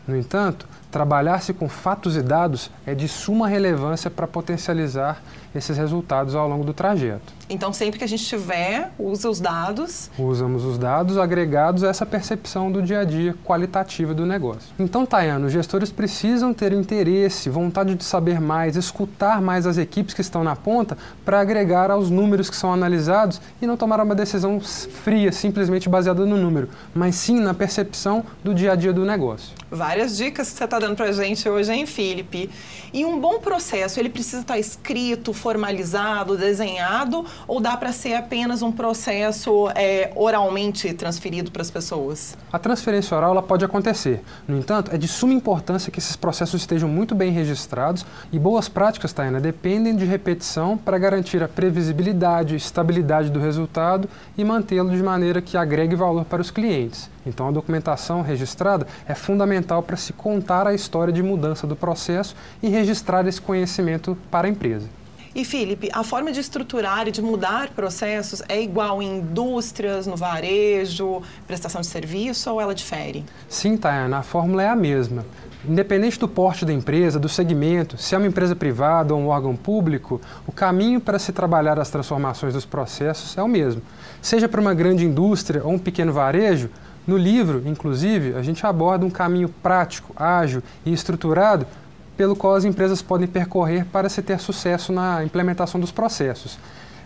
No 0.08 0.16
entanto, 0.16 0.66
trabalhar-se 0.94 1.56
com 1.56 1.68
fatos 1.68 2.16
e 2.16 2.22
dados 2.22 2.70
é 2.86 2.94
de 2.94 3.08
suma 3.08 3.48
relevância 3.48 4.12
para 4.12 4.28
potencializar 4.28 5.24
esses 5.56 5.76
resultados 5.76 6.36
ao 6.36 6.48
longo 6.48 6.64
do 6.64 6.74
trajeto. 6.74 7.34
Então, 7.50 7.74
sempre 7.74 8.00
que 8.00 8.06
a 8.06 8.08
gente 8.08 8.24
tiver, 8.26 8.92
usa 8.98 9.30
os 9.30 9.40
dados. 9.40 10.10
Usamos 10.18 10.64
os 10.64 10.78
dados 10.78 11.18
agregados 11.18 11.84
a 11.84 11.90
essa 11.90 12.06
percepção 12.06 12.72
do 12.72 12.82
dia 12.82 13.00
a 13.00 13.04
dia 13.04 13.36
qualitativa 13.44 14.14
do 14.14 14.26
negócio. 14.26 14.74
Então, 14.80 15.06
Tayana, 15.06 15.46
os 15.46 15.52
gestores 15.52 15.92
precisam 15.92 16.54
ter 16.54 16.72
interesse, 16.74 17.50
vontade 17.50 17.96
de 17.96 18.04
saber 18.04 18.40
mais, 18.40 18.76
escutar 18.76 19.42
mais 19.42 19.68
as 19.68 19.78
equipes 19.78 20.14
que 20.14 20.22
estão 20.22 20.44
na 20.44 20.56
ponta 20.56 20.98
para 21.26 21.40
agregar 21.40 21.92
aos 21.92 22.10
números 22.10 22.50
que 22.50 22.56
são 22.56 22.74
analisados 22.74 23.42
e 23.62 23.68
não 23.68 23.78
tomar 23.78 24.00
uma 24.00 24.16
decisão 24.16 24.60
fria, 24.60 25.32
simplesmente 25.32 25.90
baseada 25.90 26.26
no 26.26 26.38
número, 26.38 26.70
mas 26.94 27.16
sim 27.16 27.40
na 27.40 27.54
percepção 27.54 28.24
do 28.44 28.54
dia 28.54 28.72
a 28.72 28.76
dia 28.76 28.94
do 28.94 29.06
negócio. 29.06 29.54
Várias 29.70 30.18
dicas 30.18 30.50
que 30.50 30.58
você 30.58 30.64
está 30.64 30.80
dando 30.84 30.98
para 30.98 31.12
gente 31.12 31.48
hoje, 31.48 31.72
hein, 31.72 31.86
Felipe? 31.86 32.50
E 32.94 33.06
um 33.06 33.20
bom 33.20 33.40
processo, 33.40 34.00
ele 34.00 34.10
precisa 34.10 34.42
estar 34.42 34.60
escrito, 34.60 35.34
formalizado, 35.34 36.38
desenhado, 36.38 37.26
ou 37.48 37.60
dá 37.60 37.76
para 37.76 37.92
ser 37.92 38.14
apenas 38.14 38.62
um 38.62 38.72
processo 38.72 39.70
é, 39.76 40.12
oralmente 40.16 40.94
transferido 40.94 41.50
para 41.50 41.62
as 41.62 41.72
pessoas? 41.72 42.38
A 42.52 42.60
transferência 42.60 43.16
oral 43.16 43.32
ela 43.32 43.42
pode 43.42 43.66
acontecer. 43.66 44.22
No 44.48 44.58
entanto, 44.58 44.94
é 44.94 44.98
de 44.98 45.08
suma 45.08 45.34
importância 45.34 45.92
que 45.92 46.00
esses 46.00 46.16
processos 46.16 46.62
estejam 46.62 46.90
muito 46.90 47.16
bem 47.16 47.32
registrados 47.32 48.06
e 48.32 48.38
boas 48.38 48.68
práticas, 48.68 49.14
Taina, 49.14 49.40
dependem 49.40 49.96
de 49.96 50.06
repetição 50.06 50.78
para 50.78 50.98
garantir 50.98 51.42
a 51.42 51.48
previsibilidade, 51.48 52.56
estabilidade 52.56 53.32
do 53.32 53.40
resultado 53.40 54.08
e 54.38 54.44
mantê-lo 54.44 54.92
de 54.92 55.02
maneira 55.02 55.42
que 55.42 55.58
agregue 55.58 55.96
valor 55.96 56.26
para 56.26 56.42
os 56.42 56.52
clientes. 56.52 57.13
Então, 57.26 57.48
a 57.48 57.52
documentação 57.52 58.22
registrada 58.22 58.88
é 59.08 59.16
fundamental 59.16 59.82
para 59.82 59.98
se 59.98 60.14
contar 60.14 60.68
a 60.68 60.74
história 60.74 61.14
de 61.14 61.24
mudança 61.24 61.66
do 61.66 61.76
processo 61.76 62.36
e 62.62 62.70
registrar 62.70 63.28
esse 63.28 63.42
conhecimento 63.42 64.18
para 64.30 64.48
a 64.48 64.50
empresa. 64.50 64.88
E, 65.36 65.44
Felipe, 65.44 65.90
a 65.92 66.04
forma 66.04 66.32
de 66.32 66.40
estruturar 66.40 67.08
e 67.08 67.12
de 67.12 67.20
mudar 67.20 67.70
processos 67.72 68.44
é 68.48 68.62
igual 68.62 69.02
em 69.02 69.18
indústrias, 69.18 70.06
no 70.06 70.16
varejo, 70.16 71.24
prestação 71.48 71.82
de 71.82 71.88
serviço 71.88 72.52
ou 72.52 72.62
ela 72.62 72.76
difere? 72.76 73.26
Sim, 73.50 73.76
Tayana, 73.76 74.20
a 74.20 74.24
fórmula 74.24 74.62
é 74.62 74.70
a 74.70 74.76
mesma. 74.76 75.26
Independente 75.68 76.20
do 76.20 76.28
porte 76.28 76.66
da 76.66 76.74
empresa, 76.74 77.20
do 77.20 77.28
segmento, 77.28 77.98
se 77.98 78.14
é 78.14 78.18
uma 78.18 78.28
empresa 78.28 78.56
privada 78.56 79.16
ou 79.16 79.22
um 79.22 79.28
órgão 79.28 79.56
público, 79.56 80.22
o 80.46 80.52
caminho 80.52 81.02
para 81.02 81.18
se 81.18 81.32
trabalhar 81.32 81.80
as 81.80 81.90
transformações 81.90 82.54
dos 82.54 82.66
processos 82.66 83.36
é 83.36 83.42
o 83.42 83.48
mesmo. 83.48 83.82
Seja 84.22 84.48
para 84.48 84.62
uma 84.62 84.74
grande 84.76 85.04
indústria 85.04 85.64
ou 85.64 85.72
um 85.72 85.80
pequeno 85.80 86.14
varejo, 86.14 86.70
no 87.06 87.18
livro, 87.18 87.62
inclusive, 87.66 88.36
a 88.36 88.42
gente 88.42 88.66
aborda 88.66 89.06
um 89.06 89.10
caminho 89.10 89.50
prático, 89.50 90.14
ágil 90.16 90.64
e 90.86 90.94
estruturado 90.94 91.68
pelo 92.16 92.36
qual 92.36 92.56
as 92.56 92.64
empresas 92.64 93.02
podem 93.02 93.28
percorrer 93.28 93.86
para 93.86 94.08
se 94.08 94.22
ter 94.22 94.40
sucesso 94.40 94.94
na 94.94 95.24
implementação 95.24 95.80
dos 95.80 95.92
processos. 95.92 96.58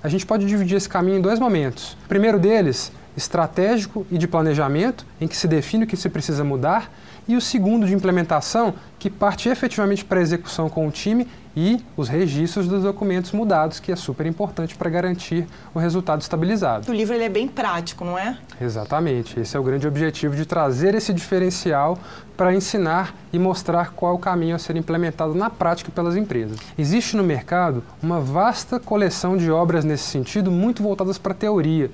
A 0.03 0.09
gente 0.09 0.25
pode 0.25 0.45
dividir 0.45 0.77
esse 0.77 0.87
caminho 0.87 1.17
em 1.17 1.21
dois 1.21 1.39
momentos. 1.39 1.93
O 2.05 2.07
primeiro 2.07 2.37
deles, 2.37 2.91
estratégico 3.15 4.05
e 4.11 4.17
de 4.17 4.27
planejamento, 4.27 5.05
em 5.19 5.27
que 5.27 5.35
se 5.35 5.47
define 5.47 5.85
o 5.85 5.87
que 5.87 5.97
se 5.97 6.09
precisa 6.09 6.43
mudar, 6.43 6.91
e 7.27 7.35
o 7.35 7.41
segundo 7.41 7.85
de 7.85 7.93
implementação, 7.93 8.73
que 8.99 9.09
parte 9.09 9.49
efetivamente 9.49 10.05
para 10.05 10.19
a 10.19 10.21
execução 10.21 10.69
com 10.69 10.87
o 10.87 10.91
time 10.91 11.27
e 11.59 11.83
os 11.97 12.07
registros 12.07 12.67
dos 12.67 12.83
documentos 12.83 13.31
mudados, 13.31 13.79
que 13.79 13.91
é 13.91 13.95
super 13.95 14.27
importante 14.27 14.75
para 14.75 14.91
garantir 14.91 15.47
o 15.73 15.79
resultado 15.79 16.21
estabilizado. 16.21 16.91
O 16.91 16.93
livro 16.93 17.15
ele 17.15 17.23
é 17.23 17.29
bem 17.29 17.47
prático, 17.47 18.05
não 18.05 18.15
é? 18.15 18.37
Exatamente. 18.61 19.39
Esse 19.39 19.57
é 19.57 19.59
o 19.59 19.63
grande 19.63 19.87
objetivo 19.87 20.35
de 20.35 20.45
trazer 20.45 20.93
esse 20.93 21.11
diferencial 21.11 21.97
para 22.37 22.53
ensinar 22.53 23.15
e 23.33 23.39
mostrar 23.39 23.93
qual 23.93 24.11
é 24.11 24.15
o 24.15 24.19
caminho 24.19 24.55
a 24.55 24.59
ser 24.59 24.75
implementado 24.75 25.33
na 25.33 25.49
prática 25.49 25.91
pelas 25.91 26.15
empresas. 26.15 26.59
Existe 26.77 27.17
no 27.17 27.23
mercado 27.23 27.83
uma 28.03 28.19
vasta 28.19 28.79
coleção 28.79 29.35
de 29.35 29.49
obras 29.49 29.83
nesse 29.83 30.03
sentido, 30.03 30.51
muito 30.51 30.83
voltadas 30.83 31.17
para 31.17 31.31
a 31.31 31.35
teoria 31.35 31.89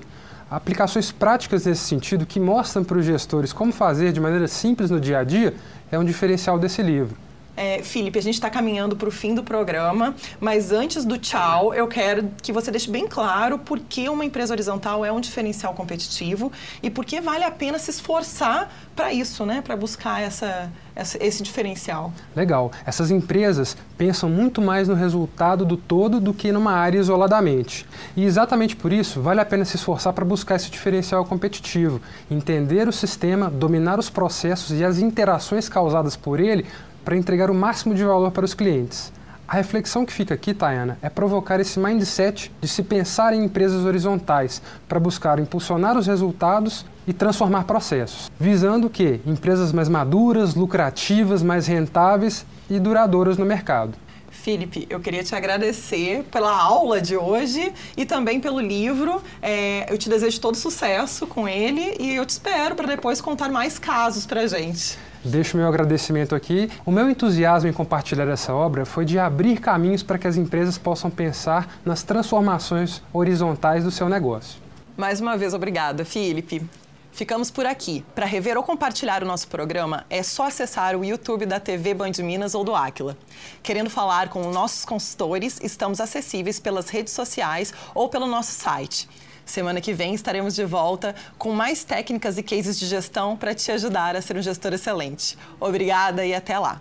aplicações 0.50 1.10
práticas 1.10 1.64
nesse 1.64 1.80
sentido 1.80 2.26
que 2.26 2.38
mostram 2.38 2.84
para 2.84 2.98
os 2.98 3.04
gestores 3.04 3.52
como 3.52 3.72
fazer 3.72 4.12
de 4.12 4.20
maneira 4.20 4.46
simples 4.46 4.90
no 4.90 5.00
dia 5.00 5.18
a 5.18 5.24
dia 5.24 5.54
é 5.90 5.98
um 5.98 6.04
diferencial 6.04 6.58
desse 6.58 6.82
livro. 6.82 7.23
É, 7.56 7.82
Felipe, 7.82 8.18
a 8.18 8.22
gente 8.22 8.34
está 8.34 8.50
caminhando 8.50 8.96
para 8.96 9.08
o 9.08 9.12
fim 9.12 9.34
do 9.34 9.42
programa, 9.42 10.14
mas 10.40 10.72
antes 10.72 11.04
do 11.04 11.16
tchau, 11.18 11.72
eu 11.72 11.86
quero 11.86 12.30
que 12.42 12.52
você 12.52 12.70
deixe 12.70 12.90
bem 12.90 13.06
claro 13.06 13.58
por 13.58 13.78
que 13.78 14.08
uma 14.08 14.24
empresa 14.24 14.52
horizontal 14.52 15.04
é 15.04 15.12
um 15.12 15.20
diferencial 15.20 15.72
competitivo 15.74 16.50
e 16.82 16.90
por 16.90 17.04
que 17.04 17.20
vale 17.20 17.44
a 17.44 17.50
pena 17.50 17.78
se 17.78 17.90
esforçar 17.90 18.72
para 18.96 19.12
isso, 19.12 19.44
né? 19.46 19.62
para 19.62 19.76
buscar 19.76 20.20
essa, 20.20 20.70
essa, 20.94 21.22
esse 21.24 21.42
diferencial. 21.42 22.12
Legal. 22.34 22.72
Essas 22.84 23.10
empresas 23.10 23.76
pensam 23.96 24.28
muito 24.28 24.60
mais 24.60 24.88
no 24.88 24.94
resultado 24.94 25.64
do 25.64 25.76
todo 25.76 26.20
do 26.20 26.34
que 26.34 26.50
numa 26.52 26.72
área 26.72 26.98
isoladamente. 26.98 27.86
E 28.16 28.24
exatamente 28.24 28.74
por 28.74 28.92
isso, 28.92 29.20
vale 29.20 29.40
a 29.40 29.44
pena 29.44 29.64
se 29.64 29.76
esforçar 29.76 30.12
para 30.12 30.24
buscar 30.24 30.56
esse 30.56 30.70
diferencial 30.70 31.24
competitivo, 31.24 32.00
entender 32.30 32.88
o 32.88 32.92
sistema, 32.92 33.48
dominar 33.48 33.98
os 33.98 34.10
processos 34.10 34.78
e 34.78 34.84
as 34.84 34.98
interações 34.98 35.68
causadas 35.68 36.16
por 36.16 36.40
ele 36.40 36.66
para 37.04 37.16
entregar 37.16 37.50
o 37.50 37.54
máximo 37.54 37.94
de 37.94 38.04
valor 38.04 38.30
para 38.30 38.44
os 38.44 38.54
clientes. 38.54 39.12
A 39.46 39.56
reflexão 39.56 40.06
que 40.06 40.12
fica 40.12 40.32
aqui, 40.32 40.54
Tayana, 40.54 40.98
é 41.02 41.10
provocar 41.10 41.60
esse 41.60 41.78
mindset 41.78 42.50
de 42.62 42.66
se 42.66 42.82
pensar 42.82 43.34
em 43.34 43.44
empresas 43.44 43.84
horizontais 43.84 44.62
para 44.88 44.98
buscar 44.98 45.38
impulsionar 45.38 45.98
os 45.98 46.06
resultados 46.06 46.86
e 47.06 47.12
transformar 47.12 47.64
processos, 47.64 48.30
visando 48.40 48.88
que 48.88 49.20
empresas 49.26 49.70
mais 49.70 49.88
maduras, 49.88 50.54
lucrativas, 50.54 51.42
mais 51.42 51.66
rentáveis 51.66 52.46
e 52.70 52.80
duradouras 52.80 53.36
no 53.36 53.44
mercado. 53.44 53.92
Felipe, 54.30 54.86
eu 54.90 55.00
queria 55.00 55.22
te 55.22 55.34
agradecer 55.34 56.22
pela 56.30 56.54
aula 56.54 57.00
de 57.00 57.16
hoje 57.16 57.72
e 57.96 58.04
também 58.04 58.40
pelo 58.40 58.60
livro. 58.60 59.22
É, 59.40 59.90
eu 59.90 59.96
te 59.96 60.08
desejo 60.08 60.38
todo 60.40 60.54
sucesso 60.54 61.26
com 61.26 61.48
ele 61.48 61.96
e 61.98 62.14
eu 62.14 62.26
te 62.26 62.30
espero 62.30 62.74
para 62.74 62.86
depois 62.86 63.20
contar 63.20 63.50
mais 63.50 63.78
casos 63.78 64.26
para 64.26 64.46
gente. 64.46 64.98
Deixo 65.24 65.56
meu 65.56 65.66
agradecimento 65.66 66.34
aqui. 66.34 66.70
O 66.84 66.90
meu 66.90 67.08
entusiasmo 67.08 67.68
em 67.68 67.72
compartilhar 67.72 68.28
essa 68.28 68.52
obra 68.52 68.84
foi 68.84 69.06
de 69.06 69.18
abrir 69.18 69.58
caminhos 69.58 70.02
para 70.02 70.18
que 70.18 70.28
as 70.28 70.36
empresas 70.36 70.76
possam 70.76 71.10
pensar 71.10 71.78
nas 71.82 72.02
transformações 72.02 73.02
horizontais 73.10 73.84
do 73.84 73.90
seu 73.90 74.06
negócio. 74.08 74.60
Mais 74.96 75.20
uma 75.22 75.36
vez, 75.36 75.54
obrigada, 75.54 76.04
Felipe. 76.04 76.62
Ficamos 77.10 77.50
por 77.50 77.64
aqui. 77.64 78.04
Para 78.14 78.26
rever 78.26 78.56
ou 78.56 78.62
compartilhar 78.62 79.22
o 79.22 79.26
nosso 79.26 79.48
programa, 79.48 80.04
é 80.10 80.22
só 80.22 80.48
acessar 80.48 80.96
o 80.96 81.04
YouTube 81.04 81.46
da 81.46 81.58
TV 81.58 81.94
Band 81.94 82.12
Minas 82.18 82.54
ou 82.54 82.64
do 82.64 82.74
Aquila. 82.74 83.16
Querendo 83.62 83.88
falar 83.88 84.28
com 84.28 84.50
nossos 84.50 84.84
consultores, 84.84 85.58
estamos 85.62 86.00
acessíveis 86.00 86.60
pelas 86.60 86.88
redes 86.88 87.14
sociais 87.14 87.72
ou 87.94 88.08
pelo 88.08 88.26
nosso 88.26 88.50
site. 88.50 89.08
Semana 89.44 89.80
que 89.80 89.92
vem 89.92 90.14
estaremos 90.14 90.54
de 90.54 90.64
volta 90.64 91.14
com 91.38 91.52
mais 91.52 91.84
técnicas 91.84 92.38
e 92.38 92.42
cases 92.42 92.78
de 92.78 92.86
gestão 92.86 93.36
para 93.36 93.54
te 93.54 93.70
ajudar 93.70 94.16
a 94.16 94.22
ser 94.22 94.36
um 94.36 94.42
gestor 94.42 94.72
excelente. 94.72 95.36
Obrigada 95.60 96.24
e 96.24 96.34
até 96.34 96.58
lá! 96.58 96.80